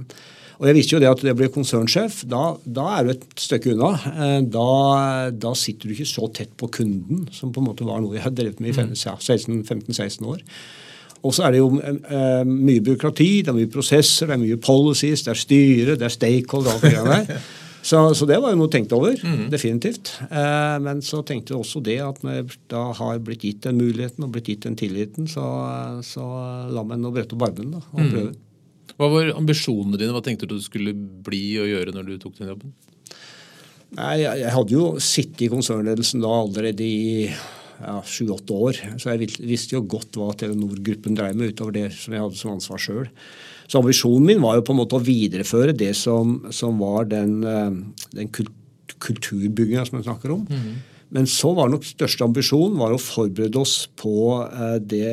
[0.62, 2.20] og jeg visste jo det at jeg ble konsernsjef.
[2.30, 3.96] Da, da er du et stykke unna.
[4.06, 4.68] Uh, da,
[5.34, 8.28] da, sitter du ikke så tett på kunden, som på en måte var noe jeg
[8.28, 10.46] hadde drevet med i 15-16 år.
[11.26, 14.62] Og så er det jo uh, mye byråkrati, det er mye prosesser, det er mye
[14.62, 17.50] policies, det er styre, det er stakeholder og alt det der.
[17.82, 19.18] Så, så, det var jo noe tenkt over.
[19.26, 19.48] Mm.
[19.54, 20.14] Definitivt.
[20.30, 23.80] Eh, men så tenkte jeg også det at når jeg da har blitt gitt den
[23.82, 25.46] muligheten og blitt gitt den tilliten, så,
[26.06, 26.26] så
[26.70, 28.32] la meg nå brette opp armene og mm.
[29.00, 30.14] Hva var ambisjonene dine?
[30.14, 32.74] Hva tenkte du du skulle bli og gjøre når du tok den jobben?
[33.98, 37.32] Nei, jeg, jeg hadde jo sittet i konsernledelsen da allerede i
[37.82, 38.82] sju-åtte ja, år.
[39.02, 42.54] Så jeg visste jo godt hva Telenor-gruppen drev med utover det som jeg hadde som
[42.54, 43.10] ansvar sjøl.
[43.72, 47.38] Så ambisjonen min var jo på en måte å videreføre det som, som var den,
[47.48, 47.70] eh,
[48.18, 50.48] den kulturbygginga som jeg snakker om.
[50.52, 50.82] Mm.
[51.12, 54.14] Men så var nok største ambisjon var å forberede oss på
[54.46, 55.08] eh, det,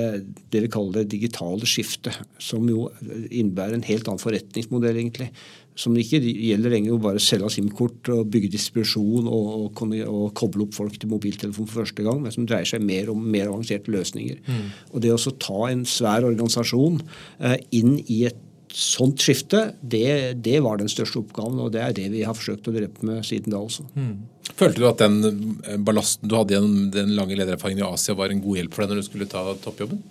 [0.51, 2.19] det vi kaller det digitale skiftet.
[2.43, 2.89] Som jo
[3.31, 5.31] innebærer en helt annen forretningsmodell, egentlig.
[5.79, 10.67] Som ikke gjelder lenger å bare selge SIM-kort og bygge distribusjon og, og, og, koble
[10.67, 13.95] opp folk til mobiltelefon for første gang, men som dreier seg mer om mer avanserte
[13.95, 14.43] løsninger.
[14.47, 14.67] Mm.
[14.91, 16.99] Og det å ta en svær organisasjon
[17.39, 18.43] eh, inn i et
[18.75, 22.69] sånt skifte, det, det, var den største oppgaven, og det er det vi har forsøkt
[22.69, 23.87] å drepe med siden da også.
[23.95, 24.15] Mm.
[24.59, 25.19] Følte du at den
[25.65, 28.85] eh, ballasten du hadde gjennom den lange ledererfaringen i Asia, var en god hjelp for
[28.85, 30.03] deg når du skulle ta toppjobben?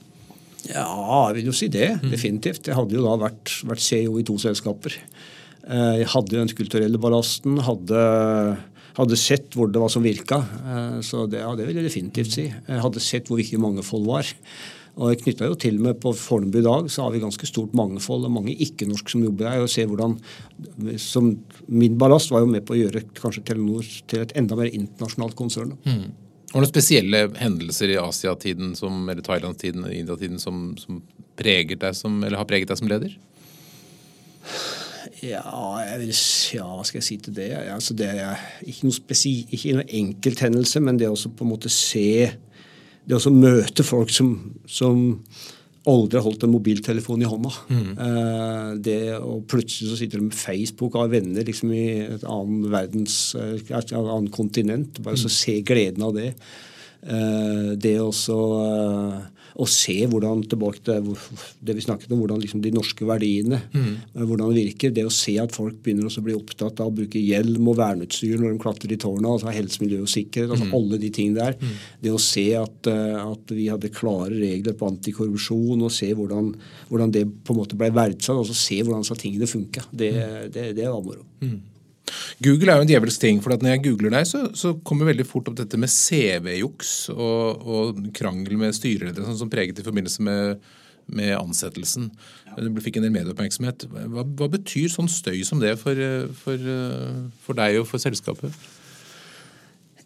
[0.67, 0.87] Ja,
[1.29, 1.89] jeg vil jo si det.
[2.01, 2.09] Mm.
[2.11, 2.67] Definitivt.
[2.67, 4.97] Jeg hadde jo da vært, vært CEO i to selskaper.
[5.67, 7.61] Eh, jeg hadde jo den kulturelle ballasten.
[7.63, 8.01] hadde
[8.97, 10.41] hadde sett hvor det var som virka.
[10.41, 12.47] Eh, så det, ja, det vil jeg definitivt si.
[12.49, 14.31] Jeg hadde sett hvor viktig mangfold var.
[14.97, 17.75] Og jeg knytta jo til med På Fornebu i dag så har vi ganske stort
[17.77, 19.61] mangfold og mange ikke-norske som jobber her.
[19.61, 20.17] og ser hvordan,
[20.97, 21.35] som
[21.67, 25.37] Min ballast var jo med på å gjøre kanskje Telenor til et enda mer internasjonalt
[25.37, 25.75] konsern.
[25.85, 26.07] Mm.
[26.47, 31.01] Var det noen spesielle hendelser i Asiatiden som, eller Thailandstiden og Indiatiden som, som
[31.37, 33.13] preget deg som, eller har preget deg som leder?
[35.21, 35.43] Ja,
[35.81, 36.13] jeg vil,
[36.55, 37.49] ja, hva skal jeg si til det?
[37.73, 42.29] Altså, det er ikke noen, spesi, ikke enkelthendelse, men det å på en måte se
[43.07, 44.33] det å møte folk som,
[44.67, 44.99] som
[45.87, 47.51] aldri har holdt en mobiltelefon i hånda.
[47.71, 47.91] Mm.
[48.05, 52.25] Eh, det, og plutselig så sitter de med Facebook og har venner liksom, i et
[52.27, 54.99] annet verdens, eh, et annet kontinent.
[54.99, 55.23] Bare mm.
[55.23, 56.33] så se gleden av det.
[57.07, 59.17] Eh, det også eh,
[59.57, 61.07] å se hvordan tilbake til
[61.65, 63.93] det vi snakket om, hvordan liksom de norske verdiene mm.
[64.13, 64.93] hvordan det virker.
[64.93, 68.37] Det å se at folk begynner å bli opptatt av å bruke hjelm og verneutstyr
[68.37, 70.75] når de klatrer i tårnet, altså helse, miljø og sikkerhet, altså mm.
[70.77, 71.57] alle de tingene der.
[71.57, 71.79] Mm.
[72.05, 76.51] Det å se at, at, vi hadde klare regler på antikorrupsjon, og se hvordan,
[76.91, 80.13] hvordan det på en måte ble verdsatt, altså se hvordan disse tingene funka, det,
[80.53, 81.25] det, det var moro.
[82.43, 83.41] Google er jo en djevelsk ting.
[83.43, 87.67] for når jeg googler deg, så, så kommer veldig fort opp dette med CV-juks og,
[87.67, 90.65] og, krangel med styreledere, sånn som preget i forbindelse med,
[91.07, 92.09] med ansettelsen.
[92.57, 93.87] Du fikk en del medieoppmerksomhet.
[93.91, 95.99] Hva, hva, betyr sånn støy som det for,
[96.43, 96.73] for,
[97.45, 98.55] for deg og for selskapet?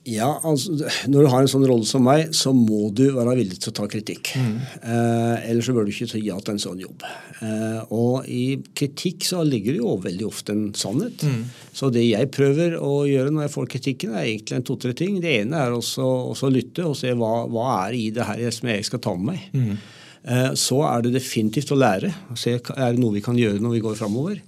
[0.10, 0.74] Ja, altså,
[1.12, 3.76] Når du har en sånn rolle som meg, så må du være villig til å
[3.82, 4.32] ta kritikk.
[4.34, 4.56] Mm.
[4.82, 7.06] Eh, ellers så bør du ikke si ja til en sånn jobb.
[7.46, 11.22] Eh, og i kritikk så ligger det jo veldig ofte en sannhet.
[11.22, 11.44] Mm.
[11.78, 15.22] Så det jeg prøver å gjøre når jeg får kritikken, er egentlig en to-tre ting.
[15.22, 18.48] Det ene er også, også å lytte og se hva, hva er i det her
[18.58, 19.50] som jeg skal ta med meg.
[19.54, 19.76] Mm.
[20.22, 22.10] Eh, så er det definitivt å lære.
[22.34, 24.42] Se, er det noe vi kan gjøre når vi går framover?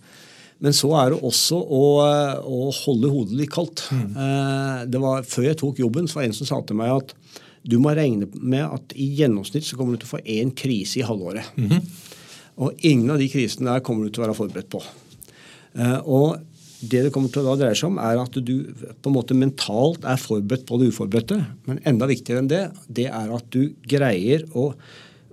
[0.63, 1.83] Men så er det også å,
[2.47, 3.83] å holde hodet litt kaldt.
[3.91, 4.05] Mm.
[4.15, 6.93] Eh, det var, før jeg tok jobben, så var det en som sa til meg
[6.95, 7.11] at
[7.67, 10.99] du må regne med at i gjennomsnitt så kommer du til å få én krise
[10.99, 11.51] i halvåret.
[11.55, 11.83] Mm -hmm.
[12.63, 14.81] Og ingen av de krisene der kommer du til å være forberedt på.
[15.75, 16.37] Eh, og
[16.79, 18.55] det det kommer til å dreie seg om, er at du
[19.01, 21.39] på en måte mentalt er forberedt på det uforberedte.
[21.65, 24.73] Men enda viktigere enn det, det er at du greier å,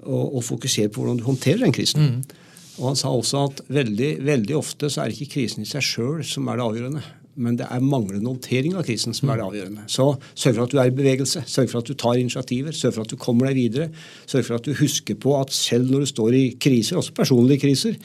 [0.03, 2.01] å, å fokusere på hvordan du håndterer den krisen.
[2.01, 2.39] Mm.
[2.81, 5.85] Og Han sa også at veldig, veldig ofte så er det ikke krisen i seg
[5.85, 7.03] sjøl som er det avgjørende,
[7.40, 9.85] men det er manglende håndtering av krisen som er det avgjørende.
[9.93, 12.97] Så sørg for at du er i bevegelse, sørg for at du tar initiativer, sørg
[12.97, 13.88] for at du kommer deg videre.
[14.29, 17.64] Sørg for at du husker på at selv når du står i kriser, også personlige
[17.66, 17.97] kriser,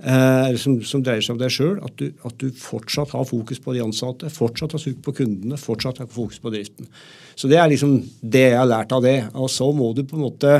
[0.00, 3.76] eh, som, som, dreier seg om deg sjøl, at, at, du fortsatt har fokus på
[3.76, 6.88] de ansatte, fortsatt har fokus på kundene, fortsatt har fokus på driften.
[7.36, 9.18] Så det er liksom det jeg har lært av det.
[9.36, 10.56] Og så må du på en måte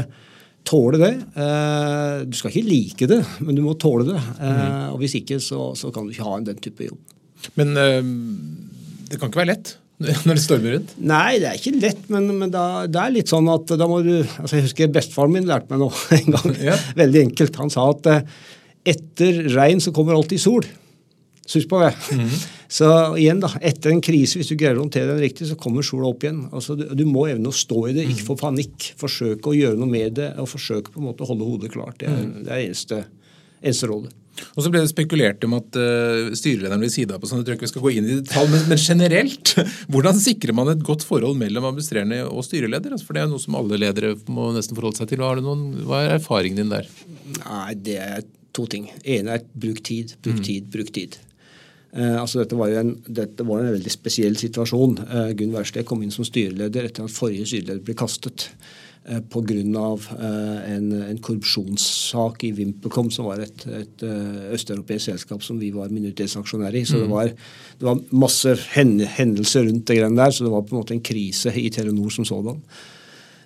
[0.67, 1.13] tåle det.
[1.35, 4.19] Eh, du skal ikke like det, men du må tåle det.
[4.39, 4.93] Mm.
[4.95, 7.01] Og Hvis ikke, så, så, kan du ikke ha den type jobb.
[7.59, 8.03] Men uh,
[9.11, 9.73] det kan ikke være lett
[10.27, 10.93] når det stormer rundt?
[11.03, 14.01] Nei, det er ikke lett, men, men da, det er litt sånn at da må
[14.03, 16.57] du altså Jeg husker bestefaren min lærte meg noe en gang.
[16.71, 16.79] Ja.
[16.99, 17.59] Veldig enkelt.
[17.63, 18.11] Han sa at
[18.95, 20.67] etter regn så kommer alltid sol.
[21.47, 21.93] Sus på det.
[22.15, 22.43] Mm -hmm.
[22.73, 22.89] Så
[23.21, 26.09] igjen, da, etter en krise, hvis du greier å håndtere den riktig, så kommer sola
[26.09, 26.47] opp igjen.
[26.57, 28.93] Altså, du, du, må evne å stå i det, ikke få panikk.
[29.01, 31.99] Forsøke å gjøre noe med det, og forsøke på en måte å holde hodet klart.
[32.01, 32.43] Det er mhm.
[32.47, 33.01] det er eneste,
[33.61, 34.15] eneste rådet.
[34.57, 37.59] Og så ble det spekulert om at uh, styrelederen blir sida på sånn, jeg tror
[37.59, 39.53] ikke vi skal gå inn i detalj, men, men, generelt,
[39.93, 42.95] hvordan sikrer man et godt forhold mellom administrerende og styreleder?
[42.97, 45.21] Altså, for det er noe som alle ledere må nesten forholde seg til.
[45.21, 46.89] Hva, noen, hva er erfaringen din der?
[47.43, 48.25] Nei, Det er
[48.57, 48.89] to ting.
[49.05, 50.47] ene er bruk tid, bruk mm.
[50.49, 51.21] tid, bruk tid.
[51.93, 54.97] Eh, altså dette, var en, dette var en veldig spesiell situasjon.
[55.03, 58.49] Eh, Gunn Wærsted kom inn som styreleder etter at forrige styreleder ble kastet.
[59.05, 59.59] Eh, Pga.
[59.59, 65.73] Eh, en, en korrupsjonssak i VimpelCom, som var et, et eh, østeuropeisk selskap som vi
[65.75, 66.85] var minoritetsaksjonær i.
[66.87, 67.15] Så det mm.
[67.17, 67.35] var,
[67.81, 71.05] det var masse hendelser rundt det greiene der, så det var på en måte en
[71.05, 72.63] krise i Telenor som sådan.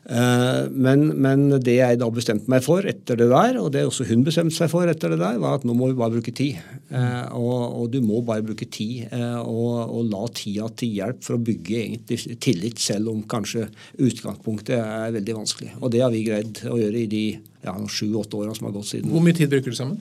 [0.06, 4.06] Eh, men, men, det jeg da bestemte meg for etter det der, og det også
[4.06, 6.60] hun bestemte seg for etter det der, var at nå må vi bare bruke tid.
[6.94, 11.24] Eh, og, og du må bare bruke tid, eh, og, og, la tida til hjelp
[11.26, 13.66] for å bygge egentlig tillit, selv om kanskje
[13.98, 15.72] utgangspunktet er veldig vanskelig.
[15.80, 17.24] Og det har vi greid å gjøre i de
[17.66, 19.10] ja, sju-åtte åra som har gått siden.
[19.10, 19.98] Hvor mye tid bruker du sammen?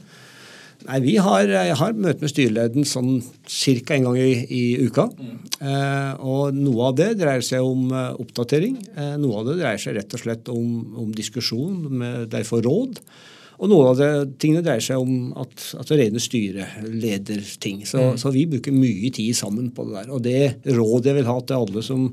[0.85, 3.17] Nei, Vi har, jeg har møte med styreleden sånn
[3.49, 3.95] ca.
[3.95, 5.07] en gang i, i uka.
[5.17, 5.37] Mm.
[5.59, 8.77] Eh, og Noe av det dreier seg om eh, oppdatering.
[8.93, 10.67] Eh, noe av det dreier seg rett og slett om,
[11.01, 13.01] om diskusjon, med derfor råd.
[13.55, 17.85] Og noen av det tingene dreier seg om at, at rene styrelederting.
[17.87, 18.19] Så, mm.
[18.19, 20.11] så vi bruker mye tid sammen på det der.
[20.11, 22.05] Og det rådet jeg vil ha til alle som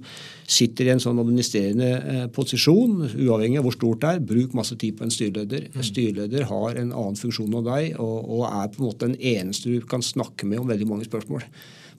[0.53, 4.79] sitter i en sånn administrerende eh, posisjon, uavhengig av hvor stort det er, bruk masse
[4.79, 5.69] tid på en styreleder.
[5.73, 5.85] Mm.
[5.91, 9.73] Styreleder har en annen funksjon enn deg og, og er på en måte den eneste
[9.73, 11.47] du kan snakke med om veldig mange spørsmål.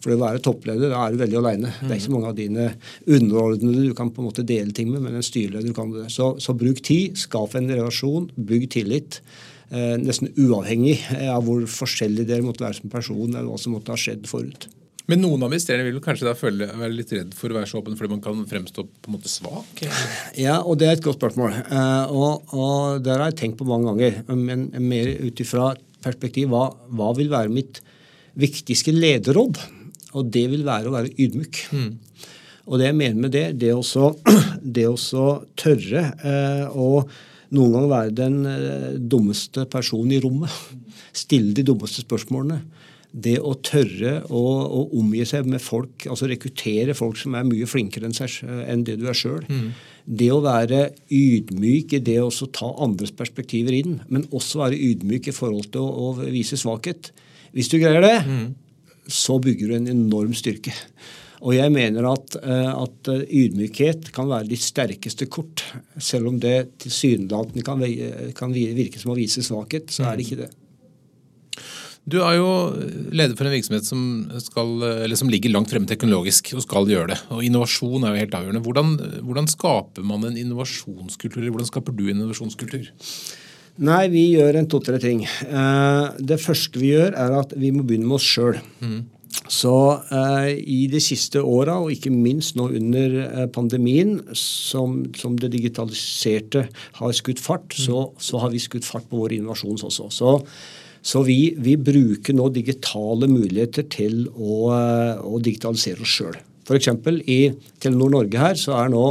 [0.03, 1.71] For å være toppleder da er du veldig alene.
[1.79, 2.67] Det er ikke så mange av dine
[3.07, 6.09] underordnede du kan på en måte dele ting med, men en styreleder kan du det.
[6.11, 9.21] Så, så bruk tid, skap en relasjon, bygg tillit.
[9.71, 10.99] Eh, nesten uavhengig
[11.31, 14.67] av hvor forskjellig dere måtte være som person, eller hva som måtte ha skjedd forut.
[15.11, 17.81] Men noen av investerere vil kanskje da føle, være litt redd for å være så
[17.81, 19.81] åpen fordi man kan fremstå på en måte svak?
[20.39, 21.57] Ja, og det er et godt spørsmål.
[21.63, 24.21] Eh, og, og der har jeg tenkt på mange ganger.
[24.35, 27.81] Men mer ut ifra perspektiv hva, hva vil være mitt
[28.39, 29.59] viktigste lederråd?
[30.13, 31.61] Og det vil være å være ydmyk.
[31.73, 31.91] Mm.
[32.69, 34.13] Og det jeg mener med det, det også,
[34.75, 35.27] det også
[35.59, 37.05] tørre eh, å
[37.53, 40.53] noen ganger være den eh, dummeste personen i rommet.
[41.23, 42.63] Stille de dummeste spørsmålene.
[43.13, 47.67] det å tørre å, å, omgi seg med folk, altså rekruttere folk som er mye
[47.69, 49.43] flinkere enn, seg, enn det du er sjøl.
[49.45, 49.67] Mm.
[50.03, 55.29] Det å være ydmyk i det å ta andres perspektiver inn, men også være ydmyk
[55.29, 57.11] i forhold til å, å vise svakhet.
[57.53, 58.47] Hvis du greier det, mm.
[59.07, 60.73] Så bygger du en enorm styrke.
[61.43, 65.65] Og jeg mener at, eh, at, ydmykhet kan være ditt sterkeste kort.
[65.99, 67.83] Selv om det tilsynelatende kan,
[68.37, 70.51] kan virke som å vise svakhet, så er det ikke det.
[72.03, 72.47] Du er jo
[73.15, 73.99] leder for en virksomhet som,
[74.43, 74.71] skal,
[75.15, 77.19] som, ligger langt fremme teknologisk og skal gjøre det.
[77.31, 78.63] Og Innovasjon er jo helt avgjørende.
[78.65, 78.89] Hvordan,
[79.23, 81.39] hvordan skaper man en innovasjonskultur?
[81.39, 82.89] eller Hvordan skaper du en innovasjonskultur?
[83.81, 85.23] Nei, vi gjør en to-tre ting.
[85.25, 88.59] Eh, det første vi gjør, er at vi må begynne med oss sjøl.
[88.83, 88.99] Mm.
[89.49, 89.73] Så
[90.13, 95.49] eh, i de siste åra, og ikke minst nå under eh, pandemien, som, som, det
[95.55, 96.67] digitaliserte
[96.99, 97.81] har skutt fart, mm.
[97.87, 100.09] så, så, har vi skutt fart på vår innovasjon også.
[100.13, 100.37] Så
[101.03, 106.37] så vi, vi, bruker nå digitale muligheter til å, å digitalisere oss sjøl.
[106.63, 106.87] F.eks.
[107.27, 107.39] i
[107.83, 109.01] Telenor Norge her så er nå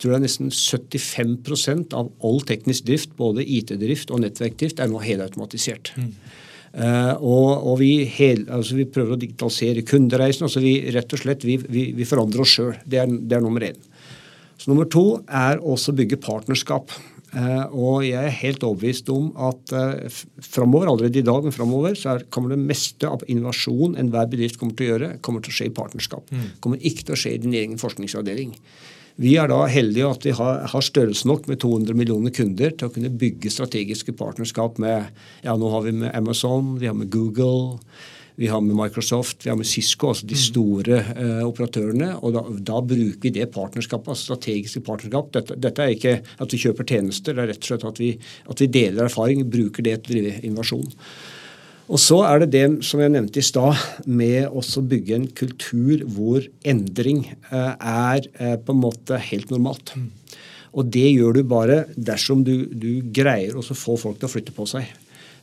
[0.00, 5.92] tror jeg nesten 75% av all teknisk drift, både IT-drift og nettverkdrift, er nå helautomatisert.
[6.00, 6.14] Mm.
[6.70, 10.46] Uh, og, og vi, hel, altså vi, prøver å digitalisere kundereisen.
[10.46, 12.76] altså vi rett og slett vi, vi, vi forandrer oss sjøl.
[12.84, 13.80] Det, det, er nummer én.
[14.60, 16.94] Så Nummer to er også bygge partnerskap.
[17.30, 21.98] Uh, og jeg er helt overbevist om at uh, framover, allerede i dag, men framover,
[21.98, 25.52] så er, kommer det meste av innovasjon enhver bedrift kommer til å gjøre, kommer til
[25.54, 26.30] å skje i partnerskap.
[26.30, 26.48] Mm.
[26.62, 28.54] kommer ikke til å skje i din egen forskningsavdeling.
[29.20, 32.88] Vi er da heldige at vi har, har størrelse nok med 200 millioner kunder til
[32.88, 35.10] å kunne bygge strategiske partnerskap med
[35.44, 37.82] ja, nå har vi med Amazon, vi har med Google.
[38.40, 40.40] Vi har med Microsoft, vi har med Cisco, altså de mm.
[40.40, 42.14] store uh, operatørene.
[42.24, 45.28] og da, da, bruker vi det partnerskapet, altså strategiske partnerskap.
[45.34, 48.14] Dette, dette, er ikke at vi kjøper tjenester, det er rett og slett at vi,
[48.48, 50.88] at vi deler erfaring, bruker det til å drive innovasjon.
[51.90, 56.04] Og så er det det som jeg nevnte i stad, med å bygge en kultur
[56.06, 59.96] hvor endring uh, er uh, på en måte helt normalt.
[60.70, 64.54] Og det gjør du bare dersom du, du greier å få folk til å flytte
[64.54, 64.86] på seg.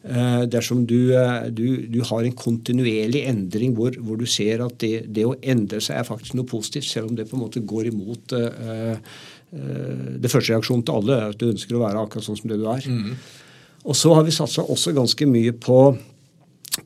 [0.07, 4.77] Eh, dersom du, eh, du, du, har en kontinuerlig endring hvor, hvor du ser at
[4.79, 7.63] det, det, å endre seg er faktisk noe positivt, selv om det på en måte
[7.65, 12.05] går imot uh, uh, det første reaksjonen til alle, er at du ønsker å være
[12.05, 12.88] akkurat sånn som det du er.
[12.88, 13.17] Mm.
[13.89, 15.81] Og så har vi satsa også ganske mye på,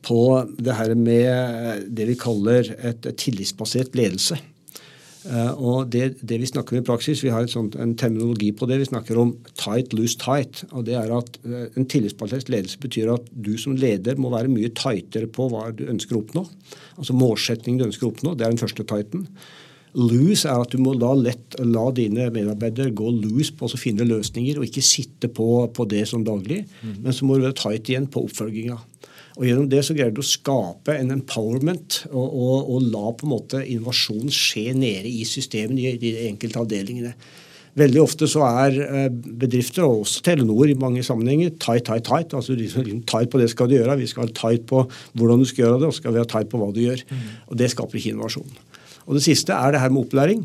[0.06, 0.22] på
[0.58, 4.40] det her med det vi kaller et tillitsbasert ledelse.
[5.22, 8.66] Uh, og det, det, vi snakker om i praksis, vi har sånt, en terminologi på
[8.66, 8.80] det.
[8.82, 10.64] Vi snakker om tight, loose, tight.
[10.72, 14.50] og det er at uh, En tillitsbasert ledelse betyr at du som leder må være
[14.50, 16.46] mye tightere på hva du ønsker å oppnå.
[16.98, 18.34] Altså målsettingen du ønsker å oppnå.
[18.34, 19.28] Det er den første tighten.
[20.00, 24.08] Loose er at du må da lett la dine medarbeidere gå loose på å finne
[24.08, 26.64] løsninger, og ikke sitte på, på det som daglig.
[26.82, 26.96] Mm.
[27.04, 28.80] Men så må du være tight igjen på oppfølginga.
[29.38, 33.28] Og Gjennom det så greier du å skape en empowerment og, og, og la på
[33.28, 37.14] en måte innovasjon skje nede i systemene i de enkelte avdelingene.
[37.80, 42.34] Veldig ofte så er eh, bedrifter, og også Telenor i mange sammenhenger, tight, tight, tight.
[42.36, 43.96] altså liksom tight på det skal du gjøre.
[44.02, 44.84] Vi skal ha tight på
[45.16, 47.06] hvordan du skal gjøre det, og skal vi ha tight på hva du gjør.
[47.08, 47.30] Mm.
[47.48, 48.58] Og Det skaper ikke innovasjon.
[49.08, 50.44] Og Det siste er det her med opplæring.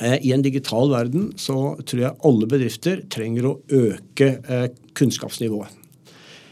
[0.00, 5.85] Eh, I en digital verden så tror jeg alle bedrifter trenger å øke eh, kunnskapsnivået.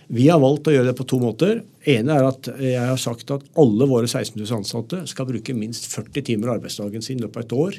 [0.08, 1.62] Vi har valgt å gjøre det på to måter.
[1.84, 5.90] ene er at jeg har sagt at alle våre 16 000 ansatte skal bruke minst
[5.92, 7.78] 40 timer arbeidsdagen sin i løpet av et år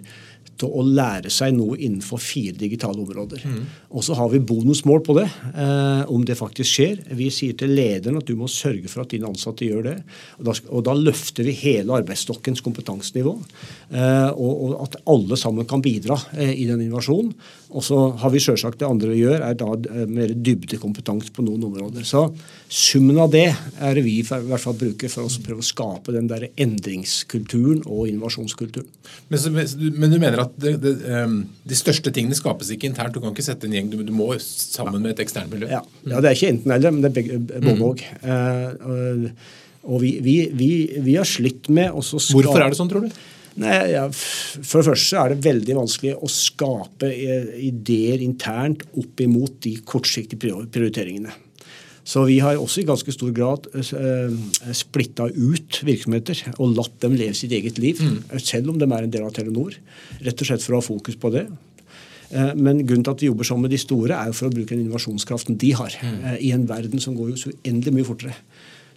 [0.55, 3.43] til å lære seg noe innenfor fire digitale områder.
[3.43, 3.63] Mm.
[3.95, 7.01] Og så har vi bonusmål på det, eh, om det faktisk skjer.
[7.17, 9.97] Vi sier til lederen at du må sørge for at dine ansatte gjør det.
[10.39, 13.35] Og da, og da løfter vi hele arbeidsstokkens kompetansenivå.
[13.91, 17.33] Eh, og, og, at alle sammen kan bidra eh, i den innovasjonen.
[17.75, 21.43] Og så har vi sjølsagt det andre vi gjør, er da eh, mer dybdekompetanse på
[21.45, 22.05] noen områder.
[22.07, 22.27] Så
[22.71, 26.15] summen av det er det vi i hvert fall bruker for å prøve å skape
[26.15, 28.87] den der endringskulturen og innovasjonskulturen.
[29.29, 29.61] Men,
[29.95, 30.95] men du mener at at det, det,
[31.25, 33.15] um, de største tingene skapes ikke internt.
[33.15, 35.69] Du kan ikke sette en gjeng, du, må sammen med et eksternt miljø.
[35.71, 35.83] Ja.
[36.05, 36.19] ja.
[36.23, 38.03] det er ikke enten-eller, men det er både òg.
[38.23, 39.29] Mm.
[39.29, 39.53] Uh,
[39.85, 40.69] og vi, vi, vi,
[41.05, 43.23] vi, har slitt med å skape Hvorfor er det sånn, tror du?
[43.61, 49.21] Nei, ja, For det første er det veldig vanskelig å skape eh, ideer internt opp
[49.23, 51.31] imot de kortsiktige prioriteringene.
[52.05, 54.33] Så vi har også i ganske stor grad uh,
[54.77, 58.35] splitta ut virksomheter og latt dem leve sitt eget liv, mm.
[58.37, 59.77] selv om de er en del av Telenor.
[60.21, 61.47] Rett og slett for å ha fokus på det.
[62.35, 64.73] Men grunnen til at vi jobber sammen med de store, er jo for å bruke
[64.73, 65.93] den innovasjonskraften de har.
[66.01, 66.23] Mm.
[66.41, 68.33] I en verden som går jo så uendelig mye fortere.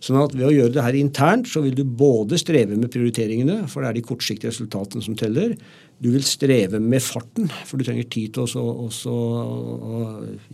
[0.05, 3.65] Sånn at Ved å gjøre det her internt så vil du både streve med prioriteringene,
[3.71, 5.57] for det er de kortsiktige resultatene som teller,
[5.99, 9.15] du vil streve med farten, for du trenger tid til å, også,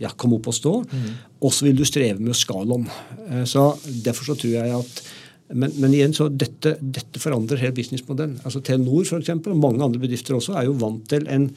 [0.01, 0.73] ja, komme opp og stå.
[0.89, 1.11] Mm.
[1.45, 2.87] Og så vil du streve med skalaen.
[3.29, 5.05] Eh, så Derfor så tror jeg at
[5.53, 8.39] Men, men, igjen, så dette, dette forandrer hele businessmodellen.
[8.49, 11.51] Altså Telenor for eksempel, og mange andre bedrifter også er jo vant til en,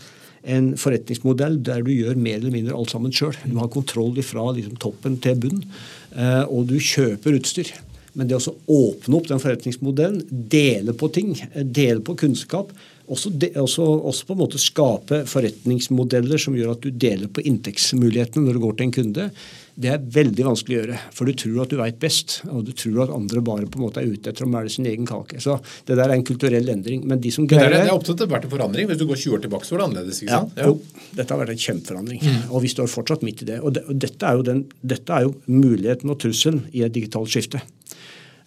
[0.44, 3.32] en forretningsmodell der du gjør mer eller mindre alt sammen sjøl.
[3.48, 5.64] Du har kontroll fra liksom, toppen til bunnen,
[6.12, 7.72] eh, og du kjøper utstyr.
[8.12, 10.20] Men det å åpne opp den forretningsmodellen,
[10.52, 12.76] dele på ting, dele på kunnskap,
[13.12, 17.44] også, de, også, også, på en måte skape forretningsmodeller som gjør at du deler på
[17.48, 19.30] inntektsmulighetene når du går til en kunde,
[19.78, 20.96] det er veldig vanskelig å gjøre.
[21.14, 23.84] For du tror at du veit best, og du tror at andre bare på en
[23.84, 25.38] måte er ute etter å male sin egen kake.
[25.42, 25.54] Så
[25.86, 27.04] det der er en kulturell endring.
[27.06, 28.88] Men de som greier det, det er opptatt av vært en forandring.
[28.90, 30.22] Hvis du går 20 år tilbake, så var det annerledes.
[30.24, 30.58] ikke sant?
[30.58, 31.10] Ja, ja.
[31.20, 32.22] dette har vært en kjempeforandring.
[32.26, 32.40] Mm.
[32.50, 33.60] Og vi står fortsatt midt i det.
[33.62, 37.30] Og, det, og dette, er den, dette, er jo muligheten og trusselen i et digitalt
[37.30, 37.62] skifte.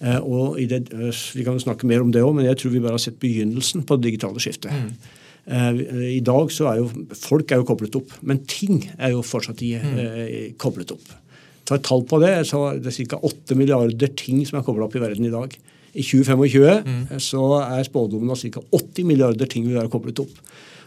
[0.02, 2.82] Uh, og det, uh, Vi kan snakke mer om det òg, men jeg tror vi
[2.82, 4.74] bare har sett begynnelsen på det digitale skiftet.
[4.74, 5.18] Mm.
[5.52, 5.82] Uh,
[6.18, 6.88] I dag så er jo
[7.18, 10.58] folk er jo koblet opp, men ting er jo fortsatt i, mm.
[10.62, 11.14] koblet opp.
[11.70, 13.22] Ta et tall på det, så det er ca.
[13.30, 15.54] 8 milliarder ting som er kobla opp i verden i dag.
[15.92, 17.20] I 2025 mm.
[17.22, 18.64] så er spådommen at ca.
[18.74, 20.34] 80 milliarder ting vil være koblet opp.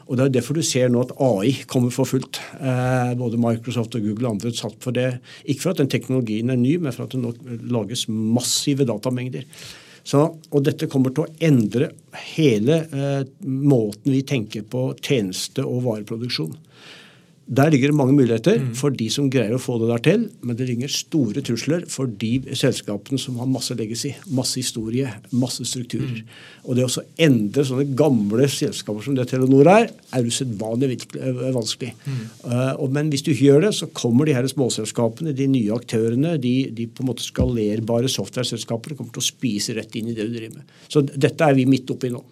[0.05, 2.41] Og Det er derfor du ser nå at AI kommer for fullt.
[2.61, 5.21] Eh, både Microsoft og Google og andre satt for det.
[5.45, 7.33] Ikke for at den teknologien er ny, men for at det nå
[7.73, 9.47] lages massive datamengder.
[10.05, 10.21] Så,
[10.53, 11.89] og dette kommer til å endre
[12.35, 16.53] hele eh, måten vi tenker på tjeneste- og vareproduksjon.
[17.45, 18.71] Der ligger det mange muligheter mm.
[18.79, 22.09] for de som greier å få det der til, men det ligger store trusler for
[22.09, 26.23] de selskapene som har masse legacy, masse historie, masse strukturer.
[26.23, 26.31] Mm.
[26.65, 31.03] Og det å endre sånne gamle selskaper som det Telenor er, er usedvanlig
[31.53, 31.93] vanskelig.
[32.09, 32.23] Mm.
[32.49, 36.39] Uh, men hvis du ikke gjør det, så kommer de her småselskapene, de nye aktørene,
[36.41, 40.31] de, de på en måte skalerbare software-selskapene kommer til å spise rett inn i det
[40.31, 40.79] du driver med.
[40.89, 42.25] Så dette er vi midt oppi nå.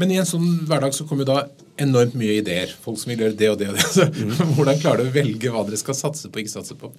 [0.00, 1.46] Men i en sånn hverdag så kommer jo da
[1.82, 2.72] enormt mye ideer.
[2.82, 3.88] Folk som vil gjøre det og det og det.
[3.96, 4.54] Så, mm.
[4.56, 6.92] Hvordan klarer du å velge hva dere skal satse på og ikke satse på?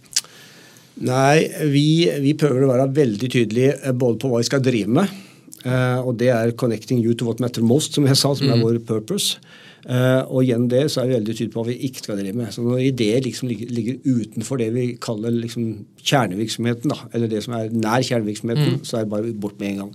[1.07, 1.88] Nei, vi,
[2.23, 5.23] vi, prøver å være veldig tydelige eh, både på hva vi skal drive med.
[5.67, 8.53] Uh, og det er 'connecting you to what matter most', som jeg sa, som mm.
[8.53, 9.39] er vår purpose.
[9.88, 12.38] Uh, og gjennom det så er vi veldig tydelige på hva vi ikke skal drive
[12.38, 12.51] med.
[12.53, 17.43] Så når ideer liksom ligger, ligger utenfor det vi kaller liksom kjernevirksomheten, da, eller det
[17.43, 18.84] som er nær kjernevirksomheten, mm.
[18.88, 19.93] så er det bare bort med en gang.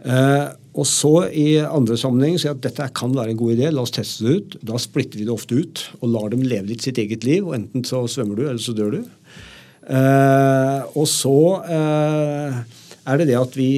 [0.00, 3.82] Uh, og så i andre sammenheng sier at dette kan være en god idé, la
[3.84, 4.58] oss teste det ut.
[4.70, 7.48] Da splitter vi det ofte ut og lar dem leve litt sitt eget liv.
[7.48, 9.00] og Enten så svømmer du, eller så dør du.
[9.90, 11.36] Uh, og så
[11.66, 12.60] uh,
[13.10, 13.70] er det det at vi,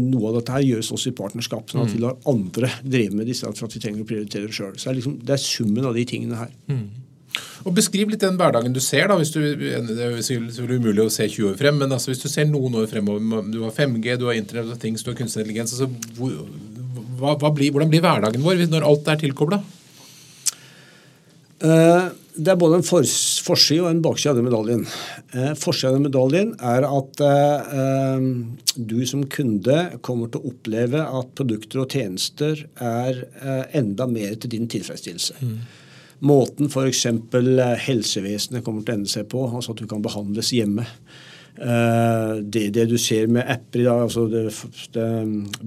[0.00, 1.68] Noe av dette her gjøres også i partnerskap.
[1.68, 2.04] sånn at vi mm.
[2.06, 4.76] lar andre drive med disse for at vi trenger å prioritere det sjøl.
[4.78, 6.54] Så det er, liksom, det er summen av de tingene her.
[6.72, 6.86] Mm.
[7.62, 9.08] Og Beskriv litt den hverdagen du ser.
[9.08, 12.22] da, hvis du, Det er selvfølgelig umulig å se 20 år frem, men altså hvis
[12.24, 15.18] du ser noen år fremover, du har 5G, du har Internett og ting, du har
[15.18, 15.88] kunstig intelligens, altså,
[17.20, 19.62] hva, hva blir, hvordan blir hverdagen vår når alt er tilkobla?
[21.62, 23.06] Uh, eh, det er både en for,
[23.46, 24.82] forside og en bakside av den medaljen.
[25.30, 28.24] Uh, forsiden av medaljen er at uh,
[28.74, 33.22] du som kunde kommer til å oppleve at produkter og tjenester er
[33.78, 35.38] enda mer til din tilfredsstillelse.
[35.44, 35.62] Mm
[36.22, 37.06] måten f.eks.
[37.06, 40.86] Eh, helsevesenet kommer til å ende seg på, altså at du kan behandles hjemme.
[41.60, 44.46] Eh, det, det, du ser med apper i dag, altså det,
[44.94, 45.06] det,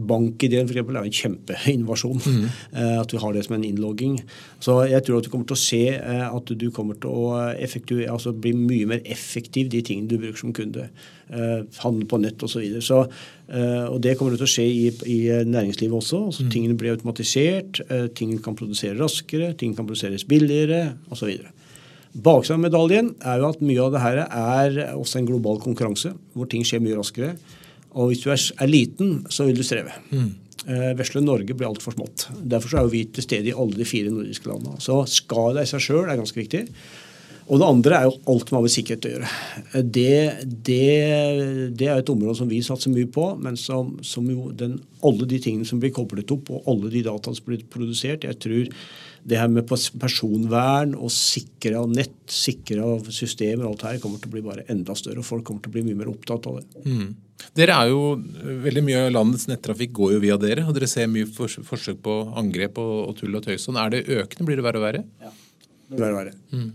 [0.09, 0.81] bankideen f.eks.
[0.81, 2.21] er en kjempeinnovasjon.
[2.25, 2.45] Mm.
[2.73, 4.17] Eh, at vi har det som en innlogging.
[4.63, 5.83] Så jeg tror at du kommer til å se
[6.25, 10.55] at du kommer til å altså bli mye mer effektiv de tingene du bruker som
[10.55, 10.89] kunde.
[11.81, 12.63] Handle på nett osv.
[12.79, 16.23] Så, så og det kommer til å skje i, i næringslivet også.
[16.31, 16.51] altså mm.
[16.53, 17.81] Tingene blir automatisert,
[18.17, 21.37] tingene kan produsere raskere, ting kan produseres billigere osv.
[22.15, 26.13] Baksiden av medaljen er jo at mye av det her er også en global konkurranse,
[26.33, 27.33] hvor ting skjer mye raskere.
[27.95, 29.91] Og hvis du er, liten, så vil du streve.
[30.11, 30.29] Mm.
[30.65, 32.29] Eh, vesle Norge blir altfor smått.
[32.39, 34.79] Derfor er jo vi til stede i alle de fire nordiske landene.
[34.83, 36.65] Så skala i seg sjøl er ganske viktig.
[37.45, 39.31] Og det andre er jo alt med sikkerhet å gjøre.
[39.65, 40.85] Eh, det, det,
[41.77, 45.27] det, er et område som vi satser mye på, men som, som jo den, alle
[45.29, 48.71] de tingene som blir koblet opp, og alle de dataene som blir produsert Jeg tror
[49.25, 54.21] det her med personvern og sikre av nett, sikre av systemer og alt her kommer
[54.21, 55.23] til å bli bare enda større.
[55.23, 56.83] og Folk kommer til å bli mye mer opptatt av det.
[56.85, 57.15] Mm.
[57.57, 58.03] Dere er jo,
[58.65, 60.67] Veldig mye av landets nettrafikk går jo via dere.
[60.67, 63.65] og Dere ser mye forsøk på angrep og, og tull og tøys.
[63.65, 63.81] Sånn.
[63.81, 64.45] Er det økende?
[64.47, 65.03] Blir det verre og verre?
[65.25, 66.37] Ja, det blir verre og verre.
[66.53, 66.69] Mm.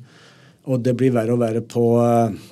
[0.71, 2.51] Og det blir verre og verre på uh,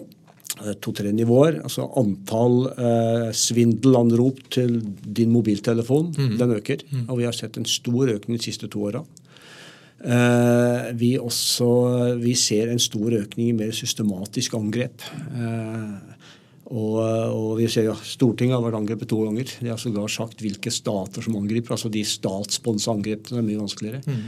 [0.83, 1.61] to-tre nivåer.
[1.67, 6.35] Altså Antall eh, svindelanrop til din mobiltelefon mm.
[6.39, 6.83] den øker.
[6.91, 7.05] Mm.
[7.09, 9.03] Og vi har sett en stor økning de siste to åra.
[9.99, 11.71] Eh, vi, også,
[12.23, 15.03] vi ser en stor økning i mer systematisk angrep.
[15.35, 16.19] Eh,
[16.69, 19.51] og, og, vi ser ja, Stortinget har vært angrepet to ganger.
[19.59, 21.75] De har sågar sagt hvilke stater som angriper.
[21.75, 24.05] altså De statssponsa angrepene er mye vanskeligere.
[24.05, 24.25] Mm.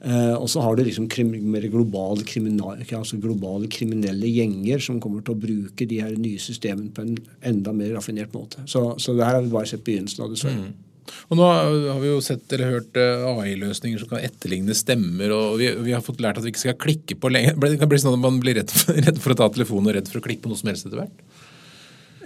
[0.00, 5.20] Eh, og så har du liksom krim, mer globale, altså globale, kriminelle gjenger som kommer
[5.26, 7.18] til å bruke de her nye systemene på en
[7.50, 8.64] enda mer raffinert måte.
[8.70, 10.70] Så, så det her har vi bare sett begynnelsen av, dessverre.
[10.70, 10.89] Mm.
[11.30, 15.60] Og nå har vi jo sett eller hørt eh, AI-løsninger som kan etterligne stemmer, og
[15.60, 17.54] vi, vi, har fått lært at vi ikke skal klikke på lenge.
[17.60, 19.96] Det kan bli sånn at man blir redd for, redd for å ta telefonen og
[19.98, 21.24] redd for å klikke på noe som helst etter hvert?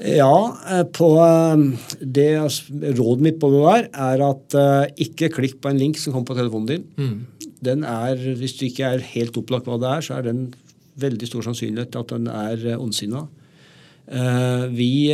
[0.05, 0.35] Ja,
[0.75, 4.59] eh, på eh, det rådet mitt på det der er at
[5.01, 6.91] ikke klikk på en link som kommer på telefonen din.
[6.99, 7.55] Mm.
[7.65, 10.45] Den er, Hvis du ikke er helt opplagt hva det er, så er den
[11.01, 13.25] veldig stor sannsynlighet at den er ondsinna.
[14.05, 15.09] Uh, vi,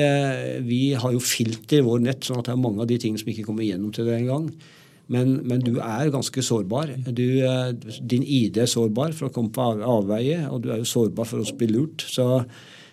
[0.67, 3.23] vi, har jo filter i vår nett, sånn at det er mange av de tingene
[3.23, 4.49] som ikke kommer igjennom til deg engang.
[5.11, 6.93] Men, men du er ganske sårbar.
[7.11, 7.27] Du,
[8.07, 11.43] din ID er sårbar for å komme på avveie, og du er jo sårbar for
[11.43, 12.05] å bli lurt.
[12.07, 12.27] Så,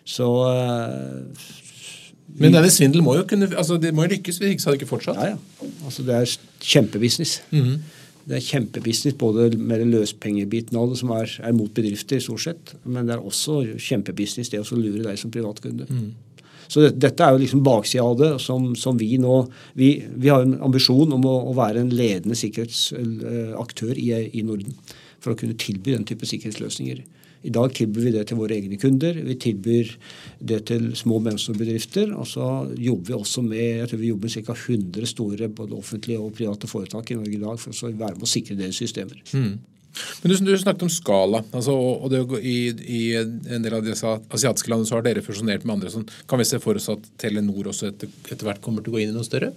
[0.01, 0.29] så
[2.37, 4.77] men denne svindel må jo kunne, altså det må jo lykkes, hvis ikke så hadde
[4.77, 5.21] det ikke fortsatt.
[5.21, 5.69] Ja, ja.
[5.85, 6.33] Altså Det er
[6.73, 7.41] kjempebusiness.
[7.51, 7.77] Mm -hmm.
[8.27, 12.73] Det er kjempebusiness både med løspengebiten av det, som er, er, mot bedrifter, stort sett,
[12.83, 15.87] men det er også kjempebusiness det å lure deg som privatkunde.
[15.87, 16.09] Mm.
[16.67, 19.37] Så det, dette er jo liksom baksida av det, som, som, vi nå
[19.79, 24.75] vi, vi, har en ambisjon om å, å være en ledende sikkerhetsaktør i, i Norden
[25.23, 27.05] for å kunne tilby den type sikkerhetsløsninger.
[27.45, 29.19] I dag tilbyr vi det til våre egne kunder.
[29.27, 29.93] Vi tilbyr
[30.49, 32.11] det til små og mellomstore bedrifter.
[32.17, 34.57] Og så jobber vi også med jeg tror vi jobber med ca.
[34.57, 38.27] 100 store både offentlige og private foretak i Norge i dag for å være med
[38.27, 39.21] å sikre deres systemer.
[39.33, 39.57] Mm.
[40.21, 41.41] Men du, du, snakket om skala.
[41.55, 45.65] Altså, og det, i, i, en del av de asiatiske landene så har dere fusjonert
[45.65, 45.93] med andre.
[45.93, 46.05] Sånn.
[46.29, 49.03] Kan vi se for oss at Telenor også etter, etter hvert kommer til å gå
[49.03, 49.53] inn i noe større?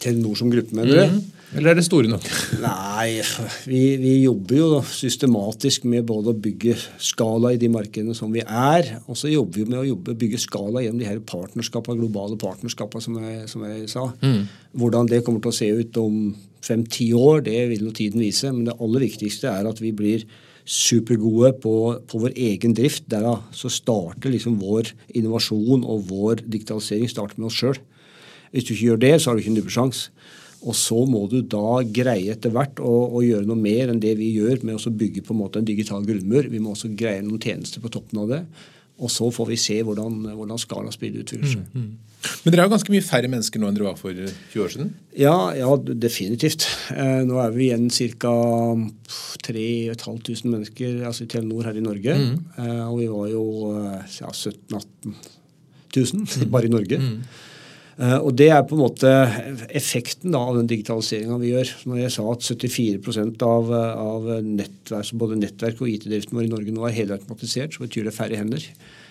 [0.00, 1.18] Telenor som gruppe, mener du?
[1.18, 1.39] Mm.
[1.50, 2.26] Eller er det store nok?
[2.62, 3.20] Nei,
[3.66, 8.44] vi, vi, jobber jo systematisk med både å bygge skala i de markedene som vi
[8.44, 12.38] er, og så jobber vi med å jobbe, bygge skala gjennom de her partnerskapene, globale
[12.38, 14.06] partnerskapene, som jeg, som jeg sa.
[14.22, 14.44] Mm.
[14.78, 16.20] Hvordan det kommer til å se ut om
[16.62, 18.52] fem-ti år, det vil jo tiden vise.
[18.54, 20.26] Men det aller viktigste er at vi blir
[20.70, 21.74] supergode på,
[22.06, 23.08] på vår egen drift.
[23.10, 23.26] Der
[23.56, 27.80] så starter liksom vår innovasjon og vår digitalisering starter med oss sjøl.
[28.50, 30.10] Hvis du ikke gjør det, så har du ikke en dubbelsjanse.
[30.60, 34.12] Og så må du da greie etter hvert å, å, gjøre noe mer enn det
[34.18, 36.50] vi gjør med å bygge på en måte en digital grunnmur.
[36.52, 38.42] Vi må også greie noen tjenester på toppen av det.
[39.00, 41.64] Og så får vi se hvordan, hvordan skalaspillet utvikler seg.
[41.72, 42.30] Mm, mm.
[42.44, 44.72] Men dere er jo ganske mye færre mennesker nå enn dere var for 20 år
[44.74, 44.90] siden?
[45.16, 46.66] Ja, ja definitivt.
[46.92, 47.88] Eh, nå er vi igjen
[48.20, 48.34] ca.
[49.40, 52.16] 3500 mennesker altså i Telenor her i Norge.
[52.20, 52.34] Mm.
[52.60, 55.16] Eh, og vi var jo eh, ja, 17 000-18
[55.96, 57.00] 000 bare i Norge.
[58.00, 59.10] Eh, og Det er på en måte
[59.68, 61.74] effekten da, av den digitaliseringa vi gjør.
[61.90, 66.74] Når jeg sa at 74 av, av nettverk, både nettverk og IT-driften vår i Norge
[66.74, 68.64] nå er helautomatisert, så betyr det færre hender.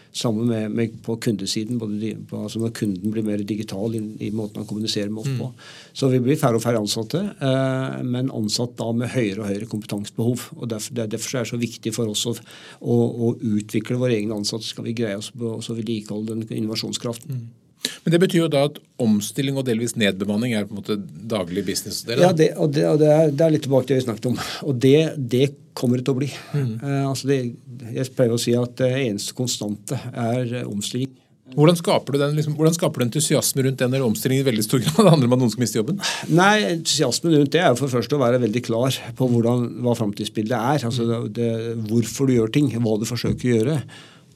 [0.09, 4.31] Sammen med, med på kundesiden, de, på, altså når kunden blir mer digital i, i
[4.33, 5.51] måten han kommuniserer med oss på.
[5.51, 5.67] Mm.
[6.01, 9.69] Så vi blir færre og færre ansatte, eh, men ansatt da med høyere og høyere
[9.69, 10.49] kompetansebehov.
[10.57, 12.33] og Derfor, det, derfor er det så viktig for oss å,
[12.81, 17.43] å, å utvikle våre egne ansatte, skal vi greie oss på å vedlikeholde den innovasjonskraften.
[17.43, 17.68] Mm.
[18.03, 21.63] Men det betyr jo da at omstilling og delvis nedbemanning er på en måte daglig
[21.67, 22.01] business?
[22.07, 22.25] Eller?
[22.27, 24.29] Ja, det, og, det, og det, er, det, er, litt tilbake til det vi snakket
[24.31, 24.41] om.
[24.67, 24.99] Og det,
[25.35, 25.45] det
[25.79, 26.29] kommer det til å bli.
[26.51, 26.73] Mm.
[26.75, 31.11] Eh, altså jeg pleier å si at det eneste konstante er uh, omstilling.
[31.55, 34.65] Hvordan skaper, du den, liksom, hvordan skaper du entusiasme rundt den eller omstillingen i veldig
[34.67, 34.99] stor grad?
[34.99, 36.03] Det handler om at noen skal miste jobben?
[36.37, 40.55] Nei, Entusiasmen rundt det er for først å være veldig klar på hvordan, hva framtidsbildet
[40.59, 40.85] er.
[40.91, 41.49] altså det,
[41.89, 43.79] Hvorfor du gjør ting, hva du forsøker å gjøre.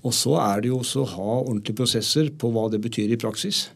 [0.03, 3.19] Og så er det jo også å ha ordentlige prosesser på hva det betyr i
[3.19, 3.69] praksis.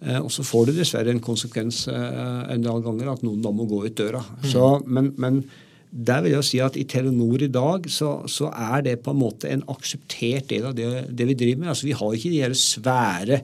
[0.00, 3.54] Eh, og så får det dessverre en konsekvens eh, en del ganger at noen da
[3.54, 4.22] må gå ut døra.
[4.42, 4.44] Mm.
[4.52, 5.42] Så, men, men,
[5.88, 9.20] der vil jeg si at i Telenor i dag så, så, er det på en
[9.22, 11.70] måte en akseptert del av det, det, vi driver med.
[11.72, 13.38] Altså Vi har ikke de her svære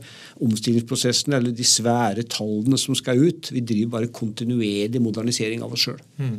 [0.45, 3.49] omstillingsprosessene eller de svære tallene som skal ut.
[3.49, 6.05] Vi driver bare kontinuerlig modernisering av oss sjøl.
[6.21, 6.37] Mm.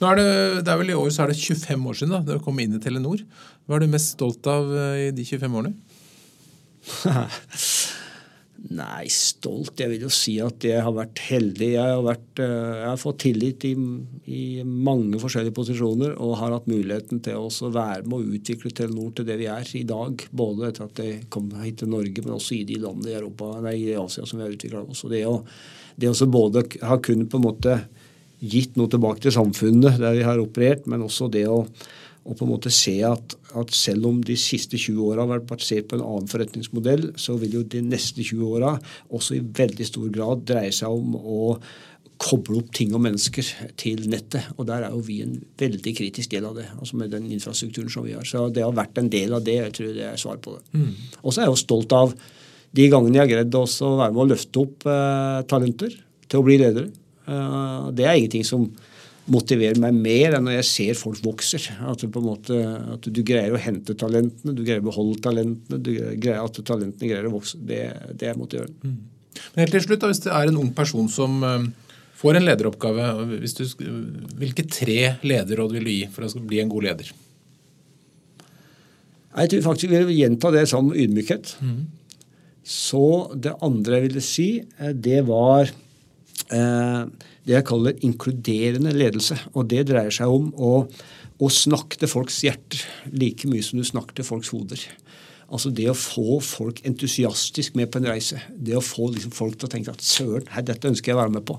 [0.00, 0.28] Nå er det,
[0.64, 2.76] det er vel I år så er det 25 år siden da dere kom inn
[2.76, 3.22] i Telenor.
[3.66, 5.74] Hva er du mest stolt av eh, i de 25 årene?
[8.58, 11.68] Nei, stolt Jeg vil jo si at jeg har vært heldig.
[11.76, 13.74] Jeg har, vært, eh, jeg har fått tillit i,
[14.26, 19.12] i, mange forskjellige posisjoner og har hatt muligheten til å være med å utvikle Telenor
[19.14, 20.26] til det vi er i dag.
[20.42, 23.52] Både etter at jeg kom hit til Norge, men også i de landene i, Europa,
[23.64, 25.04] nei, i Asia som vi har utvikla oss.
[25.12, 25.38] Det å,
[25.98, 27.78] det å både ha kun på en måte
[28.38, 31.64] gitt noe tilbake til samfunnet der vi har operert, men også det å
[32.28, 35.48] å på en måte se at, at selv om de siste 20 åra har vært
[35.48, 38.74] basert på en annen forretningsmodell, så vil jo de neste 20 åra
[39.16, 41.54] også i veldig stor grad dreie seg om å
[42.18, 43.46] koble opp ting og mennesker
[43.78, 44.50] til nettet.
[44.58, 47.92] Og der er jo vi en veldig kritisk del av det, altså med den infrastrukturen
[47.94, 48.26] som vi har.
[48.28, 49.60] Så det har vært en del av det.
[49.62, 50.64] Jeg tror det er svar på det.
[50.74, 50.90] Mm.
[51.22, 52.16] Og så er jeg jo stolt av
[52.76, 53.64] de gangene jeg har greid å
[54.02, 55.94] være med å løfte opp eh, talenter
[56.28, 56.90] til å bli ledere.
[57.28, 58.64] Uh, det er ingenting som
[59.28, 61.66] motiverer meg mer enn når jeg ser folk vokser.
[61.84, 62.56] At, du måte,
[62.96, 67.10] at du greier å hente talentene, du greier å beholde talentene, du greier at talentene
[67.10, 67.60] greier å vokse.
[67.60, 67.82] Det,
[68.18, 68.94] det er motiverende.
[68.94, 69.44] Mm.
[69.52, 71.68] Men helt til slutt, da, Hvis det er en ung person som uh,
[72.18, 73.10] får en lederoppgave,
[73.44, 73.64] du,
[74.40, 77.12] hvilke tre lederråd vil du gi for å bli en god leder?
[79.38, 81.52] Jeg tror faktisk jeg vil gjenta det som ydmykhet.
[81.62, 81.82] Mm.
[82.68, 83.04] Så
[83.36, 85.76] det andre jeg ville si, eh, det var eh,
[86.48, 89.36] det jeg kaller inkluderende ledelse.
[89.52, 90.72] Og det dreier seg om å,
[91.38, 92.82] å snakke til folks hjerter
[93.12, 94.80] like mye som du snakker til folks hoder.
[95.48, 98.40] Altså det å få folk entusiastisk med på en reise.
[98.52, 101.36] Det å få liksom folk til å tenke at søren, dette ønsker jeg å være
[101.38, 101.56] med på.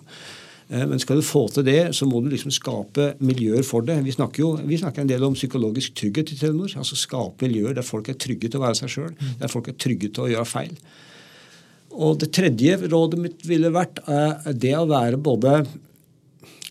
[0.70, 3.98] Eh, men skal du få til det, så må du liksom skape miljøer for det.
[4.06, 6.76] Vi snakker jo vi snakker en del om psykologisk trygghet i Telenor.
[6.78, 9.80] altså Skape miljøer der folk er trygge til å være seg sjøl, der folk er
[9.82, 10.78] trygge til å gjøre feil.
[11.98, 15.64] Og det tredje rådet mitt ville vært eh, det å være både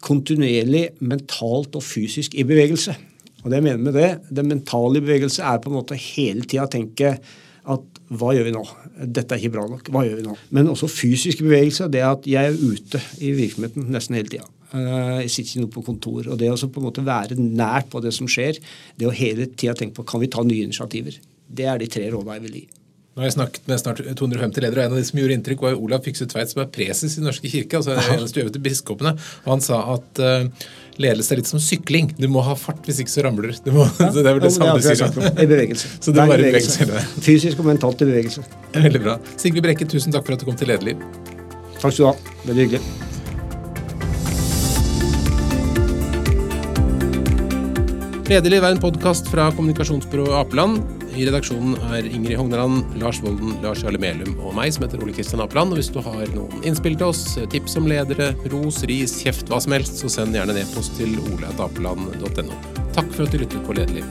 [0.05, 2.95] kontinuerlig mentalt og fysisk i bevegelse.
[3.43, 6.47] Og det jeg mener med det, Den mentale i bevegelse er på en måte hele
[6.47, 7.17] tida å tenke
[7.69, 8.63] at hva gjør vi nå?
[9.05, 9.91] Dette er ikke bra nok.
[9.93, 10.37] Hva gjør vi nå?
[10.57, 11.91] Men også fysisk bevegelse.
[11.93, 14.49] Det at jeg er ute i virksomheten nesten hele tida.
[14.73, 16.31] Eh, jeg sitter ikke noe på kontor.
[16.33, 18.61] Og det å på en måte være nært på det som skjer,
[18.97, 22.09] det å hele tida tenke på kan vi ta nye initiativer, det er de tre
[22.13, 22.67] rådene jeg vil gi.
[23.19, 25.63] Nå har jeg snakket med snart 250 ledere, og en av de som gjorde inntrykk,
[25.65, 27.81] var Olav Fikse Tveit, som er preses i Den norske kirke.
[27.81, 29.11] altså en av de biskopene,
[29.43, 30.45] og Han sa at uh,
[31.03, 32.13] ledelse er litt som sykling.
[32.15, 33.73] Du må ha fart, hvis ikke så ramler du.
[33.75, 35.19] Må, ja, så det er vel det samme du sier.
[35.35, 35.91] I bevegelse.
[35.99, 36.87] Så det er bare bevegelse.
[36.87, 37.25] bevegelse.
[37.27, 38.45] Fysisk og mentalt i bevegelse.
[38.87, 39.17] Veldig bra.
[39.35, 41.03] Sigve Brekke, tusen takk for at du kom til Lederliv.
[41.81, 42.37] Takk skal du ha.
[42.45, 42.83] Veldig hyggelig.
[48.31, 50.98] Lederliv er en podkast fra kommunikasjonsbyrået Apeland.
[51.19, 55.15] I redaksjonen er Ingrid Hogneland, Lars Volden, Lars Jarle Melum og meg, som heter Ole
[55.17, 55.75] Kristian Apeland.
[55.75, 59.59] Og hvis du har noen innspill til oss, tips om ledere, ros, ris, kjeft, hva
[59.65, 62.63] som helst, så send gjerne en e-post til oleatapeland.no.
[62.95, 64.07] Takk for at du lyttet på Lederliv.